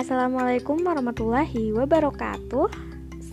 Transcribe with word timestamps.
Assalamualaikum 0.00 0.80
warahmatullahi 0.80 1.76
wabarakatuh. 1.76 2.72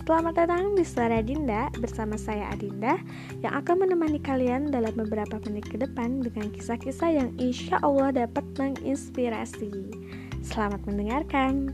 Selamat 0.04 0.36
datang 0.36 0.76
di 0.76 0.84
Suara 0.84 1.24
Dinda 1.24 1.72
bersama 1.80 2.20
saya 2.20 2.52
Adinda 2.52 3.00
Yang 3.40 3.64
akan 3.64 3.88
menemani 3.88 4.20
kalian 4.20 4.68
dalam 4.68 4.92
beberapa 4.92 5.40
menit 5.48 5.64
ke 5.64 5.80
depan 5.80 6.20
Dengan 6.20 6.52
kisah-kisah 6.52 7.08
yang 7.08 7.32
insya 7.40 7.80
Allah 7.80 8.12
dapat 8.12 8.44
menginspirasi. 8.60 9.72
Selamat 10.44 10.84
mendengarkan. 10.84 11.72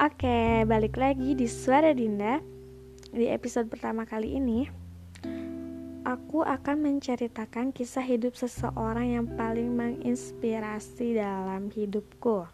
Oke, 0.00 0.64
balik 0.64 0.96
lagi 0.96 1.36
di 1.36 1.44
Suara 1.44 1.92
Dinda. 1.92 2.40
Di 3.12 3.28
episode 3.28 3.68
pertama 3.68 4.08
kali 4.08 4.40
ini 4.40 4.80
aku 6.12 6.44
akan 6.44 6.84
menceritakan 6.84 7.72
kisah 7.72 8.04
hidup 8.04 8.36
seseorang 8.36 9.16
yang 9.16 9.26
paling 9.32 9.72
menginspirasi 9.72 11.16
dalam 11.16 11.72
hidupku. 11.72 12.44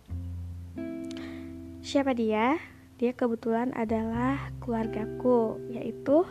Siapa 1.82 2.14
dia? 2.14 2.54
Dia 3.02 3.10
kebetulan 3.18 3.74
adalah 3.74 4.54
keluargaku, 4.62 5.58
yaitu 5.74 6.22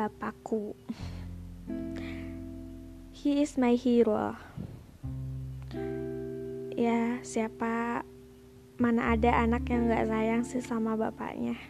bapakku. 0.00 0.72
He 3.12 3.44
is 3.44 3.60
my 3.60 3.76
hero. 3.76 4.40
Ya, 6.72 7.20
siapa 7.20 8.00
mana 8.80 9.12
ada 9.12 9.44
anak 9.44 9.68
yang 9.68 9.92
gak 9.92 10.08
sayang 10.08 10.42
sih 10.48 10.64
sama 10.64 10.96
bapaknya 10.96 11.60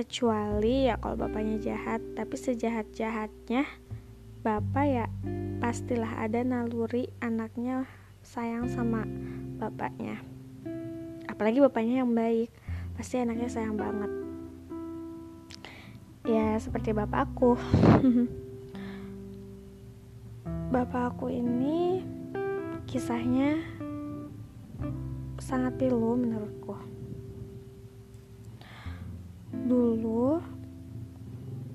kecuali 0.00 0.88
ya 0.88 0.96
kalau 0.96 1.20
bapaknya 1.20 1.60
jahat 1.60 2.00
tapi 2.16 2.40
sejahat 2.40 2.88
jahatnya 2.96 3.68
bapak 4.40 4.86
ya 4.88 5.06
pastilah 5.60 6.24
ada 6.24 6.40
naluri 6.40 7.12
anaknya 7.20 7.84
sayang 8.24 8.64
sama 8.72 9.04
bapaknya. 9.60 10.16
Apalagi 11.28 11.60
bapaknya 11.60 12.00
yang 12.00 12.16
baik 12.16 12.48
pasti 12.96 13.20
anaknya 13.20 13.52
sayang 13.52 13.76
banget. 13.76 14.08
Ya 16.24 16.56
seperti 16.56 16.96
bapak 16.96 17.28
aku. 17.28 17.56
Bapak 20.70 21.18
aku 21.18 21.26
ini 21.34 21.98
kisahnya 22.86 23.58
sangat 25.42 25.82
pilu 25.82 26.14
menurutku 26.14 26.89
Dulu 29.70 30.42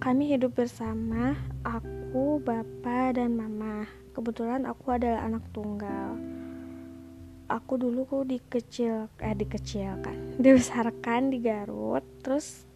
kami 0.04 0.36
hidup 0.36 0.60
bersama 0.60 1.32
aku, 1.64 2.44
bapak, 2.44 3.16
dan 3.16 3.40
mama. 3.40 3.88
Kebetulan 4.12 4.68
aku 4.68 5.00
adalah 5.00 5.24
anak 5.24 5.48
tunggal. 5.56 6.20
Aku 7.48 7.80
dulu 7.80 8.04
kok 8.04 8.28
dikecil, 8.28 9.08
eh 9.24 9.32
dikecilkan, 9.32 10.28
dibesarkan 10.44 11.32
di 11.32 11.40
Garut. 11.40 12.04
Terus 12.20 12.68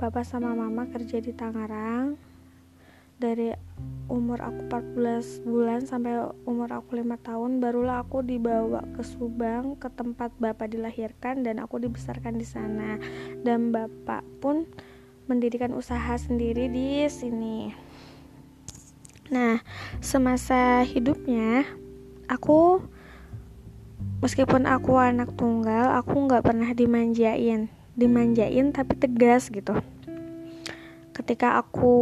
bapak 0.00 0.24
sama 0.24 0.56
mama 0.56 0.88
kerja 0.88 1.20
di 1.20 1.36
Tangerang. 1.36 2.29
Dari 3.20 3.52
umur 4.08 4.40
aku 4.40 4.64
14 4.96 5.44
bulan 5.44 5.84
sampai 5.84 6.24
umur 6.48 6.72
aku 6.72 6.96
5 6.96 7.20
tahun 7.20 7.60
barulah 7.60 8.02
aku 8.02 8.24
dibawa 8.24 8.80
ke 8.96 9.04
Subang 9.04 9.76
ke 9.76 9.92
tempat 9.92 10.32
bapak 10.40 10.72
dilahirkan 10.72 11.44
dan 11.44 11.60
aku 11.60 11.78
dibesarkan 11.78 12.40
di 12.40 12.48
sana 12.48 12.96
dan 13.44 13.70
bapak 13.70 14.24
pun 14.40 14.66
mendirikan 15.30 15.76
usaha 15.76 16.16
sendiri 16.18 16.66
di 16.72 17.06
sini. 17.06 17.70
Nah, 19.30 19.62
semasa 20.02 20.82
hidupnya 20.82 21.62
aku 22.26 22.82
meskipun 24.18 24.66
aku 24.66 24.98
anak 24.98 25.38
tunggal, 25.38 25.94
aku 25.94 26.26
nggak 26.26 26.42
pernah 26.42 26.74
dimanjain, 26.74 27.70
dimanjain 27.94 28.74
tapi 28.74 28.98
tegas 28.98 29.54
gitu. 29.54 29.78
Ketika 31.14 31.62
aku 31.62 31.94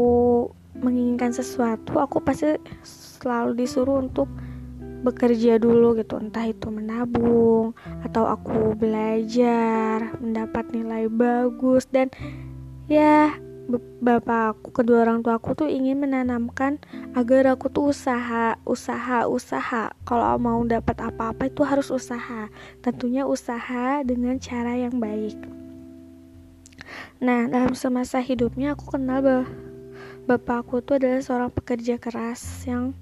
menginginkan 0.82 1.34
sesuatu 1.34 1.98
aku 1.98 2.22
pasti 2.22 2.58
selalu 2.84 3.58
disuruh 3.58 4.02
untuk 4.02 4.30
bekerja 5.02 5.58
dulu 5.62 5.94
gitu. 5.98 6.18
Entah 6.18 6.46
itu 6.50 6.70
menabung 6.70 7.74
atau 8.02 8.26
aku 8.26 8.74
belajar 8.74 10.18
mendapat 10.18 10.70
nilai 10.74 11.06
bagus. 11.06 11.86
Dan 11.90 12.10
ya 12.90 13.34
bapak 14.00 14.56
aku 14.56 14.68
kedua 14.80 15.04
orang 15.04 15.20
tua 15.20 15.36
aku 15.36 15.52
tuh 15.52 15.68
ingin 15.68 16.00
menanamkan 16.00 16.80
agar 17.12 17.52
aku 17.52 17.68
tuh 17.68 17.92
usaha 17.92 18.56
usaha 18.64 19.28
usaha. 19.28 19.92
Kalau 20.08 20.40
mau 20.40 20.60
dapat 20.64 20.98
apa-apa 20.98 21.50
itu 21.52 21.62
harus 21.62 21.92
usaha. 21.92 22.48
Tentunya 22.82 23.28
usaha 23.28 24.02
dengan 24.02 24.40
cara 24.40 24.74
yang 24.74 24.96
baik. 24.98 25.36
Nah 27.20 27.46
dalam 27.50 27.76
semasa 27.76 28.18
hidupnya 28.22 28.72
aku 28.72 28.96
kenal 28.96 29.20
bahwa 29.20 29.44
bapakku 30.28 30.84
tuh 30.84 31.00
adalah 31.00 31.24
seorang 31.24 31.48
pekerja 31.48 31.96
keras 31.96 32.44
yang 32.68 32.92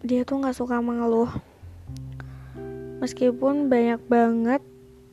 dia 0.00 0.24
tuh 0.24 0.40
nggak 0.40 0.56
suka 0.56 0.80
mengeluh. 0.80 1.28
Meskipun 3.04 3.68
banyak 3.68 4.00
banget 4.08 4.64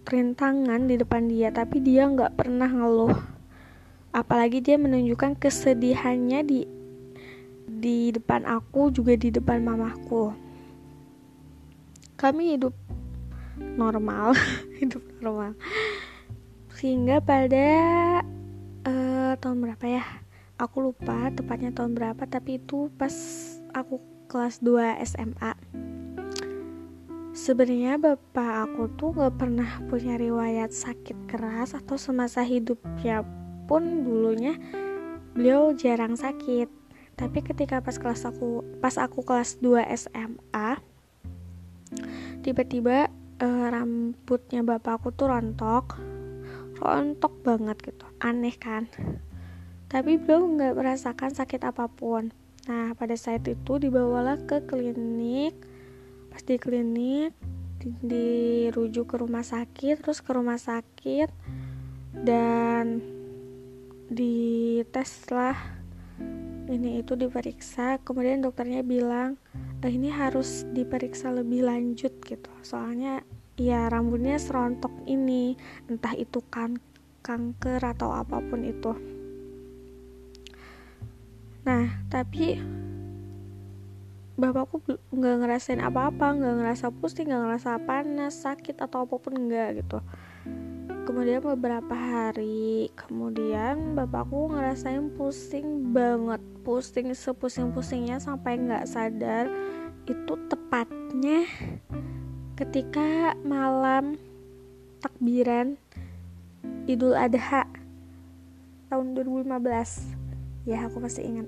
rintangan 0.07 0.87
di 0.87 0.95
depan 0.95 1.27
dia 1.27 1.51
tapi 1.51 1.83
dia 1.83 2.07
nggak 2.07 2.39
pernah 2.39 2.71
ngeluh. 2.71 3.11
Apalagi 4.15 4.63
dia 4.63 4.79
menunjukkan 4.79 5.35
kesedihannya 5.35 6.39
di 6.47 6.59
di 7.67 8.15
depan 8.15 8.47
aku 8.47 8.87
juga 8.95 9.19
di 9.19 9.35
depan 9.35 9.59
mamaku 9.59 10.45
kami 12.15 12.55
hidup 12.55 12.71
normal 13.59 14.33
hidup 14.79 15.03
normal. 15.19 15.51
Sehingga 16.75 17.19
pada 17.21 17.67
uh, 18.87 19.31
tahun 19.39 19.57
berapa 19.61 19.85
ya 19.85 20.24
aku 20.55 20.91
lupa 20.91 21.31
tepatnya 21.35 21.75
tahun 21.75 21.95
berapa 21.95 22.23
tapi 22.27 22.63
itu 22.63 22.87
pas 22.95 23.13
aku 23.75 23.99
kelas 24.31 24.63
2 24.63 25.03
SMA 25.03 25.53
sebenarnya 27.35 27.99
bapak 27.99 28.71
aku 28.71 28.87
tuh 28.95 29.11
gak 29.11 29.35
pernah 29.35 29.67
punya 29.91 30.15
riwayat 30.15 30.71
sakit 30.71 31.27
keras 31.27 31.75
atau 31.75 31.99
semasa 31.99 32.39
hidupnya 32.47 33.27
pun 33.67 34.07
dulunya 34.07 34.55
beliau 35.35 35.75
jarang 35.75 36.15
sakit. 36.15 36.71
Tapi 37.15 37.39
ketika 37.43 37.83
pas 37.83 37.99
kelas 37.99 38.23
aku 38.23 38.63
pas 38.79 38.95
aku 38.95 39.23
kelas 39.27 39.59
2 39.59 39.83
SMA 39.99 40.79
tiba-tiba 42.39 43.11
uh, 43.43 43.67
rambutnya 43.67 44.63
bapak 44.63 45.03
aku 45.03 45.11
tuh 45.11 45.27
rontok. 45.27 45.99
Rontok 46.79 47.43
banget 47.43 47.77
gitu 47.83 48.07
aneh 48.19 48.55
kan 48.55 48.87
tapi 49.95 50.19
beliau 50.19 50.43
nggak 50.43 50.75
merasakan 50.75 51.31
sakit 51.31 51.71
apa 51.71 51.87
pun. 51.87 52.35
Nah, 52.67 52.91
pada 52.99 53.15
saat 53.15 53.47
itu 53.47 53.79
dibawalah 53.79 54.43
ke 54.43 54.67
klinik. 54.67 55.55
Pas 56.27 56.43
di 56.43 56.59
klinik, 56.59 57.31
di, 57.79 57.95
dirujuk 58.03 59.07
ke 59.07 59.15
rumah 59.15 59.47
sakit, 59.47 60.03
terus 60.03 60.19
ke 60.19 60.35
rumah 60.35 60.59
sakit 60.59 61.31
dan 62.11 62.99
dites 64.11 65.31
lah 65.31 65.55
ini 66.67 66.99
itu 66.99 67.15
diperiksa. 67.15 68.03
Kemudian 68.03 68.43
dokternya 68.43 68.83
bilang 68.83 69.39
eh, 69.79 69.95
ini 69.95 70.11
harus 70.11 70.67
diperiksa 70.75 71.31
lebih 71.31 71.71
lanjut 71.71 72.11
gitu. 72.19 72.51
Soalnya 72.67 73.23
ya 73.55 73.87
rambutnya 73.87 74.35
serontok 74.43 74.91
ini. 75.07 75.55
Entah 75.87 76.19
itu 76.19 76.43
kan 76.51 76.83
kanker 77.23 77.79
atau 77.79 78.11
apa 78.11 78.43
pun 78.43 78.59
itu 78.67 79.14
nah 81.65 81.89
tapi 82.13 82.61
bapakku 84.35 84.83
nggak 85.15 85.35
ngerasain 85.41 85.79
apa-apa 85.79 86.35
nggak 86.35 86.55
ngerasa 86.59 86.91
pusing 86.91 87.31
nggak 87.31 87.43
ngerasa 87.47 87.71
panas 87.87 88.43
sakit 88.43 88.83
atau 88.83 89.07
apa 89.07 89.15
pun 89.15 89.33
enggak 89.33 89.79
gitu. 89.79 89.99
Kemudian 91.05 91.39
beberapa 91.39 91.95
hari 91.95 92.91
kemudian 92.99 93.95
bapakku 93.95 94.51
ngerasain 94.51 95.07
pusing 95.15 95.95
banget. 95.95 96.43
Pusing 96.67 97.13
sepusing-pusingnya 97.15 98.19
sampai 98.19 98.59
nggak 98.59 98.89
sadar. 98.89 99.47
Itu 100.03 100.35
tepatnya 100.51 101.47
ketika 102.59 103.37
malam 103.47 104.19
takbiran 104.99 105.79
Idul 106.89 107.15
Adha 107.15 107.69
tahun 108.91 109.15
2015 109.15 110.24
ya 110.65 110.89
aku 110.89 110.97
masih 110.99 111.23
ingat. 111.23 111.47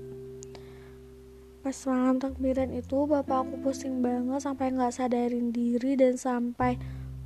Pas 1.60 1.74
malam 1.90 2.16
takbiran 2.22 2.70
itu 2.70 3.04
bapak 3.04 3.44
aku 3.44 3.54
pusing 3.60 4.00
banget 4.00 4.40
sampai 4.40 4.72
nggak 4.72 4.94
sadarin 4.94 5.50
diri 5.50 5.98
dan 5.98 6.14
sampai 6.16 6.78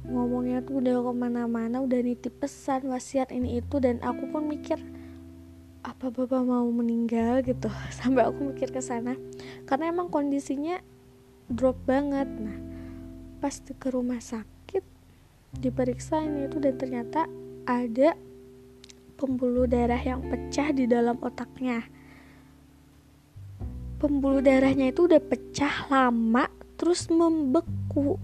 ngomongnya 0.02 0.64
tuh 0.66 0.82
udah 0.82 0.98
ke 0.98 1.12
mana-mana 1.14 1.78
udah 1.78 2.00
nitip 2.02 2.34
pesan 2.42 2.90
wasiat 2.90 3.30
ini 3.30 3.62
itu 3.62 3.78
dan 3.78 4.02
aku 4.02 4.26
pun 4.32 4.50
mikir 4.50 4.82
apa 5.86 6.10
bapak 6.10 6.42
mau 6.42 6.66
meninggal? 6.72 7.42
gitu. 7.46 7.70
Sampai 7.98 8.26
aku 8.26 8.54
mikir 8.54 8.70
ke 8.70 8.78
sana. 8.82 9.18
Karena 9.66 9.90
emang 9.90 10.10
kondisinya 10.10 10.78
drop 11.50 11.74
banget. 11.86 12.26
Nah 12.26 12.72
pas 13.42 13.58
ke 13.58 13.88
rumah 13.90 14.22
sakit 14.22 14.86
diperiksa 15.58 16.22
ini 16.22 16.46
itu 16.46 16.62
dan 16.62 16.78
ternyata 16.78 17.26
ada 17.66 18.14
pembuluh 19.22 19.70
darah 19.70 20.02
yang 20.02 20.18
pecah 20.26 20.74
di 20.74 20.90
dalam 20.90 21.14
otaknya. 21.22 21.86
Pembuluh 24.02 24.42
darahnya 24.42 24.90
itu 24.90 25.06
udah 25.06 25.22
pecah 25.22 25.86
lama 25.86 26.50
terus 26.74 27.06
membeku. 27.06 28.18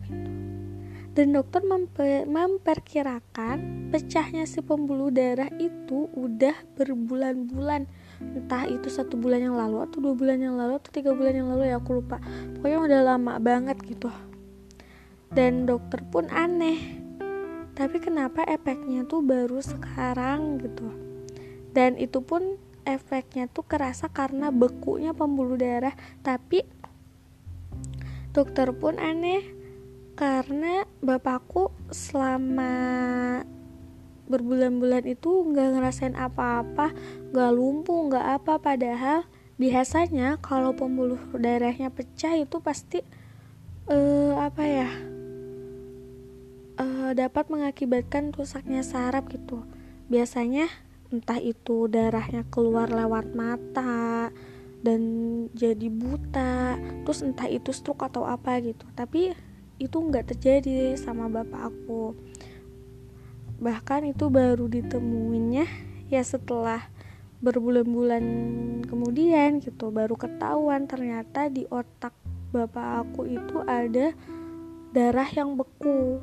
Dan 1.14 1.38
dokter 1.38 1.62
memper 1.62 2.26
memperkirakan 2.26 3.90
pecahnya 3.94 4.42
si 4.42 4.58
pembuluh 4.58 5.14
darah 5.14 5.50
itu 5.62 6.10
udah 6.18 6.54
berbulan-bulan. 6.74 7.86
Entah 8.18 8.66
itu 8.66 8.90
satu 8.90 9.14
bulan 9.14 9.46
yang 9.46 9.54
lalu 9.54 9.86
atau 9.86 10.02
dua 10.02 10.18
bulan 10.18 10.42
yang 10.42 10.58
lalu 10.58 10.82
atau 10.82 10.90
tiga 10.90 11.14
bulan 11.14 11.38
yang 11.38 11.46
lalu 11.46 11.70
ya 11.70 11.78
aku 11.78 12.02
lupa. 12.02 12.18
Pokoknya 12.58 12.78
udah 12.82 13.00
lama 13.14 13.32
banget 13.38 13.78
gitu. 13.86 14.10
Dan 15.30 15.62
dokter 15.62 16.02
pun 16.10 16.26
aneh 16.26 16.97
tapi 17.78 18.02
kenapa 18.02 18.42
efeknya 18.42 19.06
tuh 19.06 19.22
baru 19.22 19.62
sekarang 19.62 20.58
gitu? 20.58 20.90
Dan 21.70 21.94
itu 21.94 22.18
pun 22.18 22.58
efeknya 22.82 23.46
tuh 23.46 23.62
kerasa 23.62 24.10
karena 24.10 24.50
bekunya 24.50 25.14
pembuluh 25.14 25.54
darah. 25.54 25.94
Tapi 26.26 26.66
dokter 28.34 28.74
pun 28.74 28.98
aneh 28.98 29.46
karena 30.18 30.90
bapakku 30.98 31.70
selama 31.94 32.74
berbulan-bulan 34.26 35.06
itu 35.06 35.46
nggak 35.46 35.78
ngerasain 35.78 36.18
apa-apa 36.18 36.90
nggak 37.30 37.52
lumpuh 37.54 38.10
nggak 38.10 38.26
apa. 38.42 38.58
Padahal 38.58 39.22
biasanya 39.54 40.42
kalau 40.42 40.74
pembuluh 40.74 41.22
darahnya 41.30 41.94
pecah 41.94 42.34
itu 42.34 42.58
pasti 42.58 43.06
uh, 43.86 44.34
apa 44.42 44.66
ya 44.66 44.90
uh, 46.78 47.12
dapat 47.12 47.50
mengakibatkan 47.50 48.30
rusaknya 48.32 48.80
saraf 48.86 49.26
gitu. 49.28 49.66
Biasanya 50.08 50.70
entah 51.12 51.40
itu 51.42 51.90
darahnya 51.90 52.46
keluar 52.48 52.88
lewat 52.88 53.34
mata 53.34 54.30
dan 54.78 55.00
jadi 55.52 55.90
buta 55.90 56.78
terus 57.02 57.20
entah 57.26 57.50
itu 57.50 57.74
stroke 57.74 58.06
atau 58.06 58.24
apa 58.24 58.62
gitu. 58.62 58.86
Tapi 58.94 59.34
itu 59.78 59.96
nggak 59.98 60.34
terjadi 60.34 60.94
sama 60.96 61.26
bapak 61.26 61.74
aku. 61.74 62.14
Bahkan 63.58 64.14
itu 64.14 64.30
baru 64.30 64.70
ditemuinnya 64.70 65.66
ya 66.08 66.22
setelah 66.22 66.88
berbulan-bulan 67.38 68.24
kemudian 68.90 69.62
gitu 69.62 69.94
baru 69.94 70.18
ketahuan 70.18 70.90
ternyata 70.90 71.46
di 71.46 71.70
otak 71.70 72.10
bapak 72.50 73.06
aku 73.06 73.30
itu 73.30 73.62
ada 73.62 74.10
darah 74.90 75.28
yang 75.30 75.54
beku 75.54 76.18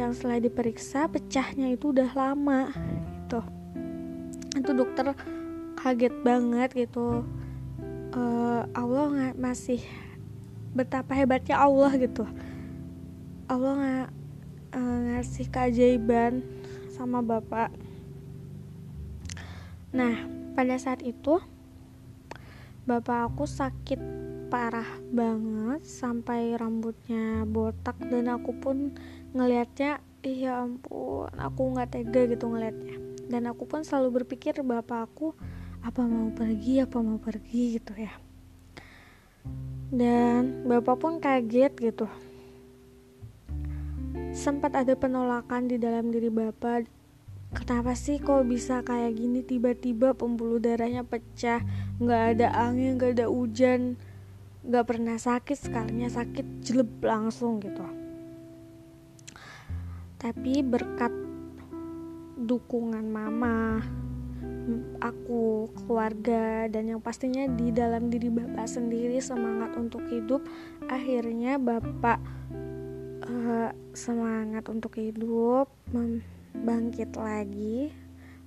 yang 0.00 0.16
setelah 0.16 0.40
diperiksa 0.40 1.12
pecahnya 1.12 1.76
itu 1.76 1.92
udah 1.92 2.08
lama 2.16 2.72
gitu. 3.20 3.40
Itu 4.56 4.70
dokter 4.72 5.12
kaget 5.76 6.14
banget 6.24 6.72
gitu. 6.72 7.28
Uh, 8.16 8.64
Allah 8.72 9.04
nggak 9.12 9.36
masih 9.36 9.84
betapa 10.72 11.12
hebatnya 11.12 11.60
Allah 11.60 11.92
gitu. 12.00 12.24
Allah 13.44 13.72
nggak 13.76 14.08
uh, 14.80 14.98
ngasih 15.12 15.46
keajaiban 15.52 16.40
sama 16.88 17.20
bapak. 17.20 17.68
Nah 19.92 20.16
pada 20.56 20.80
saat 20.80 21.04
itu 21.04 21.36
bapak 22.88 23.30
aku 23.30 23.44
sakit 23.44 24.00
parah 24.50 24.98
banget 25.14 25.86
sampai 25.86 26.58
rambutnya 26.58 27.46
botak 27.46 27.94
dan 28.10 28.26
aku 28.26 28.50
pun 28.58 28.98
ngelihatnya 29.32 30.02
iya 30.26 30.60
ampun 30.60 31.30
aku 31.38 31.60
nggak 31.72 31.96
tega 31.96 32.28
gitu 32.28 32.50
ngelihatnya 32.50 33.10
dan 33.30 33.46
aku 33.46 33.62
pun 33.64 33.86
selalu 33.86 34.20
berpikir 34.20 34.58
bapak 34.66 35.06
aku 35.06 35.38
apa 35.80 36.02
mau 36.04 36.28
pergi 36.34 36.82
apa 36.82 36.98
mau 37.00 37.16
pergi 37.16 37.78
gitu 37.78 37.94
ya. 37.96 38.12
Dan 39.90 40.66
bapak 40.68 40.96
pun 41.00 41.22
kaget 41.22 41.72
gitu. 41.78 42.10
Sempat 44.34 44.76
ada 44.76 44.94
penolakan 44.94 45.66
di 45.66 45.78
dalam 45.78 46.10
diri 46.10 46.30
bapak 46.30 46.86
kenapa 47.54 47.94
sih 47.98 48.18
kok 48.18 48.46
bisa 48.46 48.82
kayak 48.82 49.14
gini? 49.14 49.46
Tiba-tiba 49.46 50.14
pembuluh 50.14 50.58
darahnya 50.58 51.06
pecah 51.06 51.62
nggak 52.02 52.22
ada 52.36 52.48
angin 52.54 52.98
nggak 52.98 53.14
ada 53.18 53.26
hujan 53.30 53.94
nggak 54.60 54.84
pernah 54.84 55.16
sakit 55.16 55.56
sekalinya 55.56 56.12
sakit 56.12 56.60
jelek 56.60 57.00
langsung 57.00 57.64
gitu 57.64 57.99
tapi 60.20 60.60
berkat 60.60 61.10
dukungan 62.36 63.08
mama 63.08 63.80
aku, 65.00 65.72
keluarga, 65.82 66.68
dan 66.68 66.92
yang 66.92 67.00
pastinya 67.02 67.48
di 67.48 67.72
dalam 67.72 68.12
diri 68.12 68.28
bapak 68.28 68.68
sendiri 68.68 69.18
semangat 69.18 69.74
untuk 69.74 70.04
hidup. 70.12 70.44
Akhirnya 70.86 71.56
bapak 71.56 72.20
uh, 73.24 73.72
semangat 73.96 74.68
untuk 74.68 75.00
hidup, 75.00 75.72
bangkit 76.54 77.16
lagi. 77.16 77.90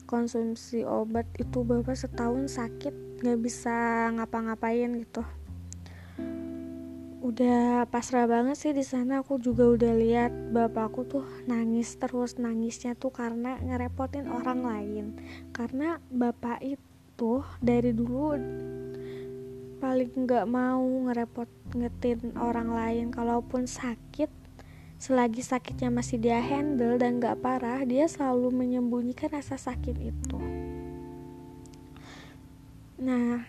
Konsumsi 0.06 0.86
obat 0.86 1.26
itu 1.42 1.66
bapak 1.66 1.98
setahun 1.98 2.56
sakit, 2.56 3.24
nggak 3.26 3.40
bisa 3.42 4.08
ngapa-ngapain 4.14 4.94
gitu 5.02 5.26
udah 7.24 7.88
pasrah 7.88 8.28
banget 8.28 8.60
sih 8.60 8.74
di 8.76 8.84
sana. 8.84 9.24
Aku 9.24 9.40
juga 9.40 9.64
udah 9.64 9.96
lihat 9.96 10.32
bapakku 10.52 11.08
tuh 11.08 11.24
nangis 11.48 11.96
terus 11.96 12.36
nangisnya 12.36 13.00
tuh 13.00 13.16
karena 13.16 13.56
ngerepotin 13.64 14.28
orang 14.28 14.60
lain. 14.68 15.06
Karena 15.56 16.04
bapak 16.12 16.60
itu 16.60 17.34
dari 17.64 17.96
dulu 17.96 18.36
paling 19.80 20.12
nggak 20.12 20.48
mau 20.52 20.84
ngerepot 20.84 21.48
ngetin 21.72 22.36
orang 22.36 22.76
lain. 22.76 23.08
Kalaupun 23.08 23.72
sakit 23.72 24.44
selagi 25.00 25.44
sakitnya 25.44 25.92
masih 25.92 26.16
dia 26.16 26.40
handle 26.40 26.96
dan 26.96 27.20
gak 27.20 27.44
parah 27.44 27.84
dia 27.84 28.08
selalu 28.08 28.56
menyembunyikan 28.56 29.36
rasa 29.36 29.60
sakit 29.60 29.96
itu. 30.00 30.40
Nah 33.04 33.44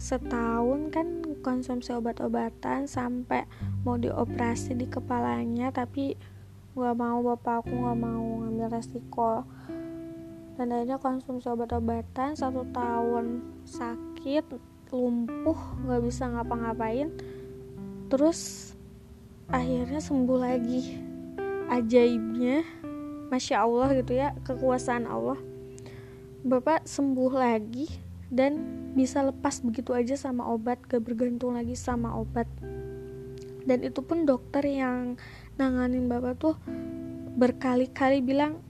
setahun 0.00 0.88
kan 0.88 1.29
konsumsi 1.40 1.92
obat-obatan 1.96 2.84
sampai 2.84 3.48
mau 3.82 3.96
dioperasi 3.96 4.76
di 4.76 4.86
kepalanya 4.86 5.72
tapi 5.72 6.14
gak 6.76 6.96
mau 6.96 7.20
bapak 7.24 7.66
aku 7.66 7.72
gak 7.72 7.98
mau 7.98 8.44
ngambil 8.44 8.68
resiko. 8.70 9.44
Dan 10.60 10.76
akhirnya 10.76 11.00
konsumsi 11.00 11.48
obat-obatan 11.48 12.36
satu 12.36 12.68
tahun 12.70 13.40
sakit 13.64 14.44
lumpuh 14.92 15.58
gak 15.88 16.02
bisa 16.04 16.28
ngapa-ngapain 16.28 17.08
terus 18.12 18.72
akhirnya 19.48 19.98
sembuh 19.98 20.38
lagi. 20.38 20.82
Ajaibnya 21.70 22.66
masya 23.30 23.62
Allah 23.62 23.94
gitu 23.94 24.12
ya 24.18 24.34
kekuasaan 24.42 25.06
Allah. 25.06 25.38
Bapak 26.40 26.88
sembuh 26.88 27.32
lagi 27.36 28.09
dan 28.30 28.62
bisa 28.94 29.26
lepas 29.26 29.58
begitu 29.62 29.90
aja 29.94 30.14
sama 30.14 30.46
obat 30.46 30.78
gak 30.86 31.02
bergantung 31.02 31.58
lagi 31.58 31.74
sama 31.74 32.14
obat. 32.14 32.46
Dan 33.66 33.84
itu 33.84 34.00
pun 34.00 34.24
dokter 34.24 34.64
yang 34.64 35.20
nanganin 35.60 36.08
bapak 36.08 36.38
tuh 36.40 36.56
berkali-kali 37.36 38.24
bilang 38.24 38.62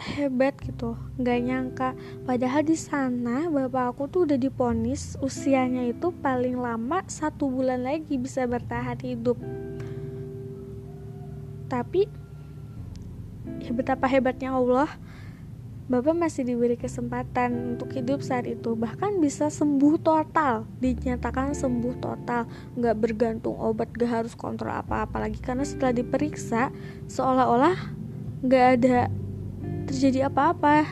hebat 0.00 0.56
gitu 0.62 0.96
nggak 1.20 1.40
nyangka. 1.42 1.88
Padahal 2.24 2.62
di 2.64 2.76
sana 2.78 3.46
bapak 3.48 3.96
aku 3.96 4.02
tuh 4.08 4.20
udah 4.24 4.38
diponis 4.38 5.20
usianya 5.20 5.86
itu 5.90 6.10
paling 6.22 6.56
lama 6.56 7.04
satu 7.06 7.48
bulan 7.48 7.84
lagi 7.84 8.16
bisa 8.16 8.46
bertahan 8.48 8.98
hidup. 9.02 9.36
Tapi 11.68 12.08
ya 13.62 13.70
betapa 13.72 14.06
hebatnya 14.08 14.52
Allah 14.54 14.90
Bapak 15.90 16.14
masih 16.14 16.46
diberi 16.46 16.78
kesempatan 16.78 17.74
untuk 17.74 17.90
hidup 17.90 18.22
saat 18.22 18.46
itu. 18.46 18.78
Bahkan 18.78 19.18
bisa 19.18 19.50
sembuh 19.50 19.98
total. 19.98 20.62
Dinyatakan 20.78 21.58
sembuh 21.58 21.94
total. 21.98 22.46
Nggak 22.78 22.96
bergantung 23.02 23.58
obat 23.58 23.90
Gak 23.90 24.10
harus 24.22 24.38
kontrol 24.38 24.70
apa-apa 24.70 25.18
lagi. 25.18 25.42
Karena 25.42 25.66
setelah 25.66 25.90
diperiksa 25.90 26.70
Seolah-olah 27.10 27.74
nggak 28.46 28.66
ada 28.78 29.10
terjadi 29.90 30.30
apa-apa. 30.30 30.86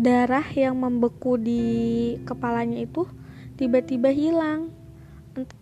Darah 0.00 0.48
yang 0.56 0.80
membeku 0.80 1.36
di 1.36 2.16
kepalanya 2.24 2.80
itu 2.80 3.04
Tiba-tiba 3.60 4.08
hilang 4.08 4.72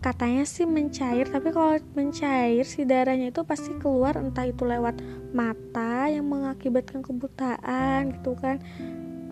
katanya 0.01 0.49
sih 0.49 0.65
mencair 0.65 1.29
tapi 1.29 1.53
kalau 1.53 1.77
mencair 1.93 2.65
si 2.65 2.89
darahnya 2.89 3.29
itu 3.29 3.45
pasti 3.45 3.77
keluar 3.77 4.17
entah 4.17 4.49
itu 4.49 4.65
lewat 4.65 5.05
mata 5.37 6.09
yang 6.09 6.25
mengakibatkan 6.25 7.05
kebutaan 7.05 8.17
gitu 8.17 8.33
kan 8.41 8.65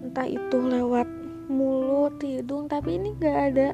entah 0.04 0.28
itu 0.28 0.58
lewat 0.60 1.08
mulut 1.48 2.20
hidung 2.20 2.68
tapi 2.68 3.00
ini 3.00 3.16
nggak 3.16 3.38
ada 3.52 3.68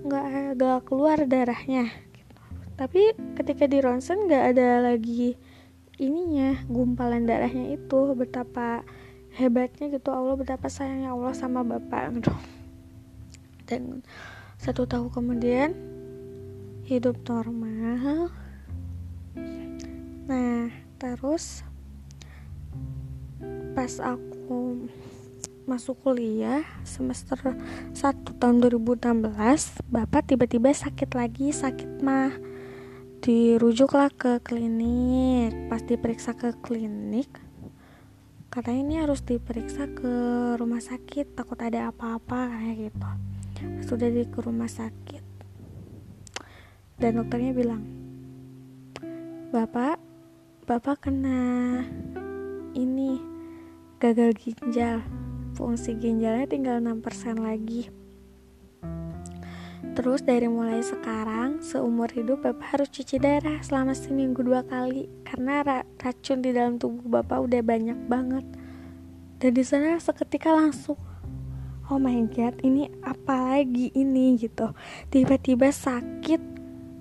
nggak 0.00 0.26
ada 0.56 0.70
keluar 0.80 1.20
darahnya 1.28 1.92
gitu. 2.16 2.40
tapi 2.80 3.12
ketika 3.36 3.68
di 3.68 3.78
ronsen 3.84 4.24
nggak 4.24 4.56
ada 4.56 4.80
lagi 4.80 5.36
ininya 6.00 6.64
gumpalan 6.64 7.28
darahnya 7.28 7.76
itu 7.76 8.16
betapa 8.16 8.88
hebatnya 9.36 9.92
gitu 9.92 10.08
Allah 10.08 10.32
betapa 10.32 10.72
sayangnya 10.72 11.12
Allah 11.12 11.36
sama 11.36 11.60
bapak 11.60 12.24
gitu 12.24 12.32
dan 13.68 14.00
satu 14.56 14.88
tahun 14.88 15.12
kemudian 15.12 15.89
hidup 16.90 17.22
normal. 17.30 18.34
Nah 20.26 20.74
terus 20.98 21.62
pas 23.78 23.94
aku 24.02 24.90
masuk 25.70 26.02
kuliah 26.02 26.66
semester 26.82 27.38
1 27.94 27.94
tahun 28.42 28.56
2016 28.58 29.06
bapak 29.86 30.34
tiba-tiba 30.34 30.74
sakit 30.74 31.14
lagi 31.14 31.54
sakit 31.54 32.02
mah. 32.02 32.34
Dirujuklah 33.22 34.10
ke 34.10 34.42
klinik. 34.42 35.54
Pas 35.70 35.86
diperiksa 35.86 36.34
ke 36.34 36.58
klinik 36.58 37.30
katanya 38.50 38.82
ini 38.82 38.94
harus 38.98 39.22
diperiksa 39.22 39.86
ke 39.94 40.10
rumah 40.58 40.82
sakit 40.82 41.38
takut 41.38 41.54
ada 41.62 41.94
apa-apa 41.94 42.50
kayak 42.50 42.90
gitu. 42.90 43.10
Sudah 43.86 44.10
di 44.10 44.26
ke 44.26 44.42
rumah 44.42 44.66
sakit 44.66 45.19
dan 47.00 47.16
dokternya 47.16 47.56
bilang 47.56 47.82
bapak 49.50 49.96
bapak 50.68 51.08
kena 51.08 51.80
ini 52.76 53.18
gagal 53.96 54.36
ginjal 54.36 55.00
fungsi 55.56 55.96
ginjalnya 55.96 56.46
tinggal 56.46 56.76
6% 56.78 57.40
lagi 57.40 57.88
Terus 59.90 60.22
dari 60.22 60.46
mulai 60.46 60.80
sekarang 60.86 61.60
seumur 61.60 62.08
hidup 62.14 62.46
Bapak 62.46 62.72
harus 62.72 62.88
cuci 62.88 63.18
darah 63.18 63.58
selama 63.60 63.92
seminggu 63.92 64.40
dua 64.40 64.62
kali 64.62 65.10
karena 65.26 65.66
ra 65.66 65.78
racun 65.98 66.40
di 66.40 66.54
dalam 66.54 66.78
tubuh 66.78 67.04
Bapak 67.20 67.44
udah 67.44 67.60
banyak 67.60 67.98
banget. 68.06 68.46
Dan 69.42 69.50
di 69.50 69.60
sana 69.60 69.98
seketika 69.98 70.54
langsung 70.54 70.96
Oh 71.90 71.98
my 71.98 72.22
god, 72.30 72.54
ini 72.62 72.86
apa 73.02 73.58
lagi 73.60 73.90
ini 73.98 74.38
gitu. 74.38 74.70
Tiba-tiba 75.10 75.74
sakit 75.74 76.59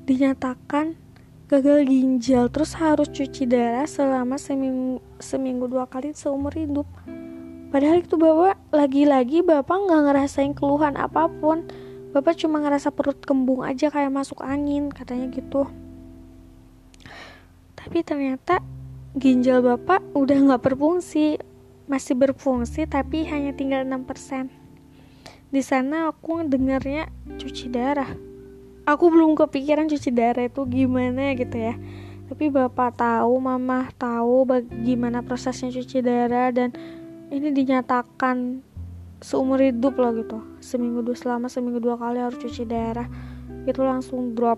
dinyatakan 0.10 0.98
gagal 1.46 1.86
ginjal 1.86 2.50
terus 2.50 2.74
harus 2.74 3.06
cuci 3.14 3.46
darah 3.46 3.86
selama 3.86 4.42
seminggu 4.42 5.06
seminggu 5.22 5.70
dua 5.70 5.86
kali 5.86 6.18
seumur 6.18 6.54
hidup 6.58 6.90
Padahal 7.70 8.02
itu 8.02 8.18
bapak 8.18 8.58
lagi-lagi 8.74 9.46
bapak 9.46 9.78
nggak 9.78 10.02
ngerasain 10.10 10.58
keluhan 10.58 10.98
apa 10.98 11.30
pun. 11.30 11.70
Bapak 12.10 12.42
cuma 12.42 12.58
ngerasa 12.66 12.90
perut 12.90 13.22
kembung 13.22 13.62
aja 13.62 13.94
kayak 13.94 14.10
masuk 14.10 14.42
angin 14.42 14.90
katanya 14.90 15.30
gitu. 15.30 15.70
Tapi 17.78 18.02
ternyata 18.02 18.66
ginjal 19.14 19.62
bapak 19.62 20.02
udah 20.18 20.38
nggak 20.50 20.66
berfungsi, 20.66 21.38
masih 21.86 22.18
berfungsi 22.18 22.90
tapi 22.90 23.30
hanya 23.30 23.54
tinggal 23.54 23.86
6%. 23.86 24.50
Di 25.54 25.62
sana 25.62 26.10
aku 26.10 26.42
dengarnya 26.50 27.06
cuci 27.38 27.70
darah. 27.70 28.29
Aku 28.90 29.14
belum 29.14 29.38
kepikiran 29.38 29.86
cuci 29.86 30.10
darah 30.10 30.50
itu 30.50 30.66
gimana 30.66 31.38
gitu 31.38 31.62
ya. 31.62 31.78
Tapi 32.26 32.50
bapak 32.50 32.98
tahu, 32.98 33.38
mama 33.38 33.86
tahu 34.02 34.50
bagaimana 34.50 35.22
prosesnya 35.22 35.70
cuci 35.70 36.02
darah 36.02 36.50
dan 36.50 36.74
ini 37.30 37.54
dinyatakan 37.54 38.66
seumur 39.22 39.62
hidup 39.62 39.94
loh 39.94 40.10
gitu. 40.18 40.42
Seminggu 40.58 41.06
dua 41.06 41.14
selama 41.14 41.54
seminggu 41.54 41.78
dua 41.78 42.02
kali 42.02 42.18
harus 42.18 42.42
cuci 42.42 42.66
darah. 42.66 43.06
Itu 43.70 43.86
langsung 43.86 44.34
drop. 44.34 44.58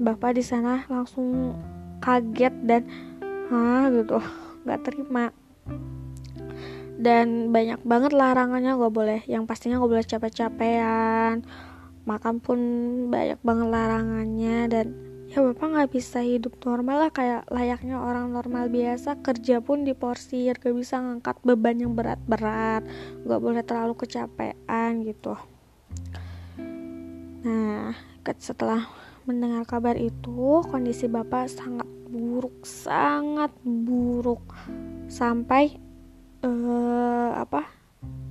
Bapak 0.00 0.40
di 0.40 0.44
sana 0.46 0.88
langsung 0.88 1.52
kaget 2.00 2.56
dan 2.64 2.88
ah 3.52 3.92
gitu. 3.92 4.16
Nggak 4.64 4.80
terima. 4.80 5.28
Dan 6.96 7.52
banyak 7.52 7.84
banget 7.84 8.16
larangannya 8.16 8.80
gak 8.80 8.90
boleh. 8.96 9.20
Yang 9.28 9.44
pastinya 9.44 9.78
gak 9.78 9.92
boleh 9.92 10.06
capek-capean 10.08 11.44
makan 12.08 12.40
pun 12.40 12.58
banyak 13.12 13.36
banget 13.44 13.68
larangannya 13.68 14.58
dan 14.72 14.86
ya 15.28 15.44
bapak 15.44 15.68
nggak 15.68 15.92
bisa 15.92 16.24
hidup 16.24 16.56
normal 16.64 17.04
lah 17.04 17.12
kayak 17.12 17.44
layaknya 17.52 18.00
orang 18.00 18.32
normal 18.32 18.72
biasa 18.72 19.20
kerja 19.20 19.60
pun 19.60 19.84
diporsir 19.84 20.56
gak 20.56 20.72
bisa 20.72 20.96
ngangkat 21.04 21.36
beban 21.44 21.76
yang 21.76 21.92
berat-berat 21.92 22.80
gak 23.28 23.40
boleh 23.44 23.60
terlalu 23.60 23.92
kecapean 23.92 25.04
gitu. 25.04 25.36
Nah 27.44 27.92
setelah 28.40 28.88
mendengar 29.28 29.68
kabar 29.68 29.96
itu 29.96 30.64
kondisi 30.68 31.08
bapak 31.08 31.48
sangat 31.52 31.88
buruk 32.08 32.64
sangat 32.64 33.52
buruk. 33.60 34.40
Sampai 35.12 35.76
uh, 36.40 37.36
apa 37.36 37.68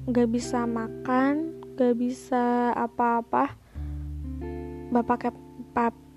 gak 0.10 0.34
bisa 0.34 0.66
makan 0.66 1.62
gak 1.78 1.94
bisa 1.94 2.74
apa-apa 2.74 3.67
bapak 4.88 5.34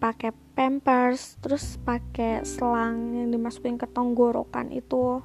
pakai 0.00 0.32
pampers 0.56 1.36
terus 1.44 1.76
pakai 1.84 2.44
selang 2.44 3.12
yang 3.12 3.28
dimasukin 3.28 3.76
ke 3.76 3.84
tenggorokan 3.84 4.72
itu 4.72 5.20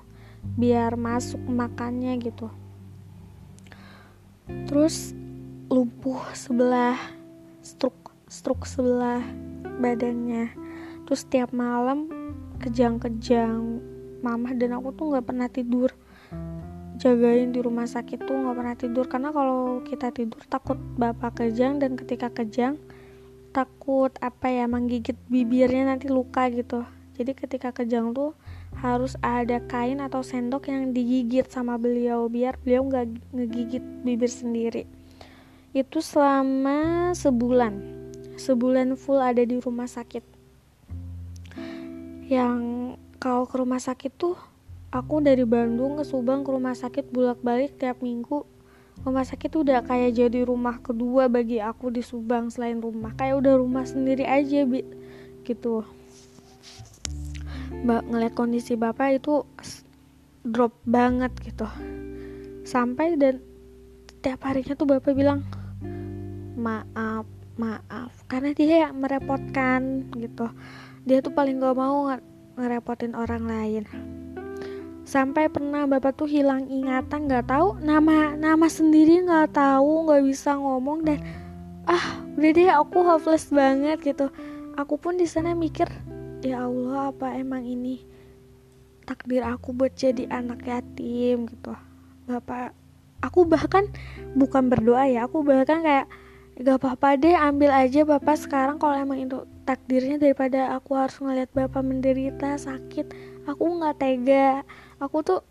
biar 0.54 1.00
masuk 1.00 1.42
makannya 1.46 2.20
gitu. 2.22 2.52
Terus 4.70 5.18
lumpuh 5.72 6.22
sebelah 6.38 7.00
struk 7.66 7.98
struk 8.30 8.68
sebelah 8.70 9.24
badannya. 9.82 10.54
Terus 11.06 11.26
tiap 11.26 11.50
malam 11.54 12.10
kejang-kejang 12.62 13.82
mama 14.22 14.54
dan 14.58 14.78
aku 14.78 14.94
tuh 14.94 15.14
nggak 15.14 15.26
pernah 15.26 15.50
tidur. 15.50 15.94
Jagain 16.96 17.52
di 17.52 17.60
rumah 17.60 17.86
sakit 17.86 18.24
tuh 18.24 18.34
nggak 18.34 18.56
pernah 18.56 18.76
tidur 18.78 19.06
karena 19.12 19.30
kalau 19.36 19.84
kita 19.84 20.16
tidur 20.16 20.40
takut 20.48 20.80
bapak 20.96 21.44
kejang 21.44 21.78
dan 21.78 22.00
ketika 22.00 22.32
kejang 22.32 22.80
takut 23.56 24.12
apa 24.20 24.52
ya 24.52 24.68
menggigit 24.68 25.16
bibirnya 25.32 25.88
nanti 25.88 26.12
luka 26.12 26.52
gitu. 26.52 26.84
Jadi 27.16 27.32
ketika 27.32 27.72
kejang 27.72 28.12
tuh 28.12 28.36
harus 28.84 29.16
ada 29.24 29.64
kain 29.64 30.04
atau 30.04 30.20
sendok 30.20 30.68
yang 30.68 30.92
digigit 30.92 31.48
sama 31.48 31.80
beliau 31.80 32.28
biar 32.28 32.60
beliau 32.60 32.84
nggak 32.84 33.32
ngegigit 33.32 33.84
bibir 34.04 34.28
sendiri. 34.28 34.84
Itu 35.72 36.04
selama 36.04 37.16
sebulan. 37.16 37.80
Sebulan 38.36 39.00
full 39.00 39.24
ada 39.24 39.48
di 39.48 39.56
rumah 39.64 39.88
sakit. 39.88 40.24
Yang 42.28 42.60
kalau 43.24 43.48
ke 43.48 43.56
rumah 43.56 43.80
sakit 43.80 44.12
tuh 44.20 44.36
aku 44.92 45.24
dari 45.24 45.48
Bandung 45.48 45.96
ke 45.96 46.04
Subang 46.04 46.44
ke 46.44 46.52
rumah 46.52 46.76
sakit 46.76 47.16
bolak 47.16 47.40
balik 47.40 47.80
tiap 47.80 48.04
minggu 48.04 48.44
rumah 49.04 49.26
sakit 49.28 49.52
udah 49.52 49.84
kayak 49.84 50.16
jadi 50.16 50.48
rumah 50.48 50.80
kedua 50.80 51.28
bagi 51.28 51.60
aku 51.60 51.92
di 51.92 52.00
Subang 52.00 52.48
selain 52.48 52.80
rumah. 52.80 53.12
Kayak 53.18 53.44
udah 53.44 53.54
rumah 53.60 53.84
sendiri 53.84 54.24
aja 54.24 54.64
bi. 54.64 54.86
Gitu. 55.44 55.84
Mbak 57.84 58.02
ngeliat 58.08 58.34
kondisi 58.38 58.80
bapak 58.80 59.20
itu 59.20 59.44
drop 60.46 60.78
banget 60.88 61.36
gitu. 61.44 61.68
Sampai 62.64 63.20
dan 63.20 63.44
tiap 64.24 64.42
harinya 64.48 64.74
tuh 64.78 64.88
bapak 64.88 65.12
bilang 65.12 65.44
maaf 66.56 67.28
maaf. 67.60 68.12
Karena 68.32 68.56
dia 68.56 68.88
yang 68.88 69.02
merepotkan 69.04 70.08
gitu. 70.16 70.48
Dia 71.06 71.22
tuh 71.22 71.36
paling 71.36 71.62
gak 71.62 71.78
mau 71.78 72.10
ngerepotin 72.56 73.14
orang 73.14 73.44
lain 73.46 73.84
sampai 75.06 75.54
pernah 75.54 75.86
bapak 75.86 76.18
tuh 76.18 76.26
hilang 76.26 76.66
ingatan 76.66 77.30
nggak 77.30 77.46
tahu 77.46 77.78
nama 77.78 78.34
nama 78.34 78.66
sendiri 78.66 79.22
nggak 79.22 79.54
tahu 79.54 80.10
nggak 80.10 80.26
bisa 80.26 80.58
ngomong 80.58 81.06
dan 81.06 81.22
ah 81.86 82.26
udah 82.36 82.52
deh 82.52 82.70
aku 82.74 82.98
hopeless 83.06 83.54
banget 83.54 84.02
gitu. 84.02 84.34
Aku 84.76 85.00
pun 85.00 85.16
di 85.16 85.30
sana 85.30 85.54
mikir 85.56 85.88
ya 86.42 86.66
Allah 86.66 87.14
apa 87.14 87.38
emang 87.38 87.64
ini 87.64 88.04
takdir 89.06 89.46
aku 89.46 89.72
buat 89.72 89.94
jadi 89.94 90.26
anak 90.28 90.66
yatim? 90.66 91.46
Gitu. 91.48 91.72
Bapak 92.26 92.74
aku 93.22 93.46
bahkan 93.46 93.88
bukan 94.34 94.68
berdoa 94.68 95.06
ya 95.06 95.30
aku 95.30 95.46
bahkan 95.46 95.86
kayak 95.86 96.10
gak 96.56 96.80
apa-apa 96.82 97.20
deh 97.20 97.36
ambil 97.36 97.72
aja 97.72 98.08
bapak 98.08 98.40
sekarang 98.40 98.80
kalau 98.80 98.96
emang 98.96 99.22
itu 99.22 99.44
takdirnya 99.68 100.18
daripada 100.18 100.74
aku 100.74 100.98
harus 100.98 101.22
ngeliat 101.22 101.54
bapak 101.54 101.86
menderita 101.86 102.58
sakit. 102.58 103.14
Aku 103.46 103.78
nggak 103.78 104.02
tega 104.02 104.66
aku 105.00 105.18
tuh 105.22 105.42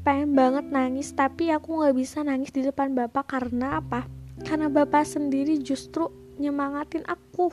pengen 0.00 0.32
banget 0.32 0.72
nangis 0.72 1.12
tapi 1.12 1.52
aku 1.52 1.84
nggak 1.84 1.96
bisa 1.96 2.24
nangis 2.24 2.52
di 2.52 2.64
depan 2.64 2.92
bapak. 2.96 3.28
Karena 3.28 3.80
apa? 3.80 4.04
Karena 4.44 4.72
bapak 4.72 5.04
sendiri 5.04 5.60
justru 5.60 6.08
nyemangatin 6.40 7.04
aku. 7.04 7.52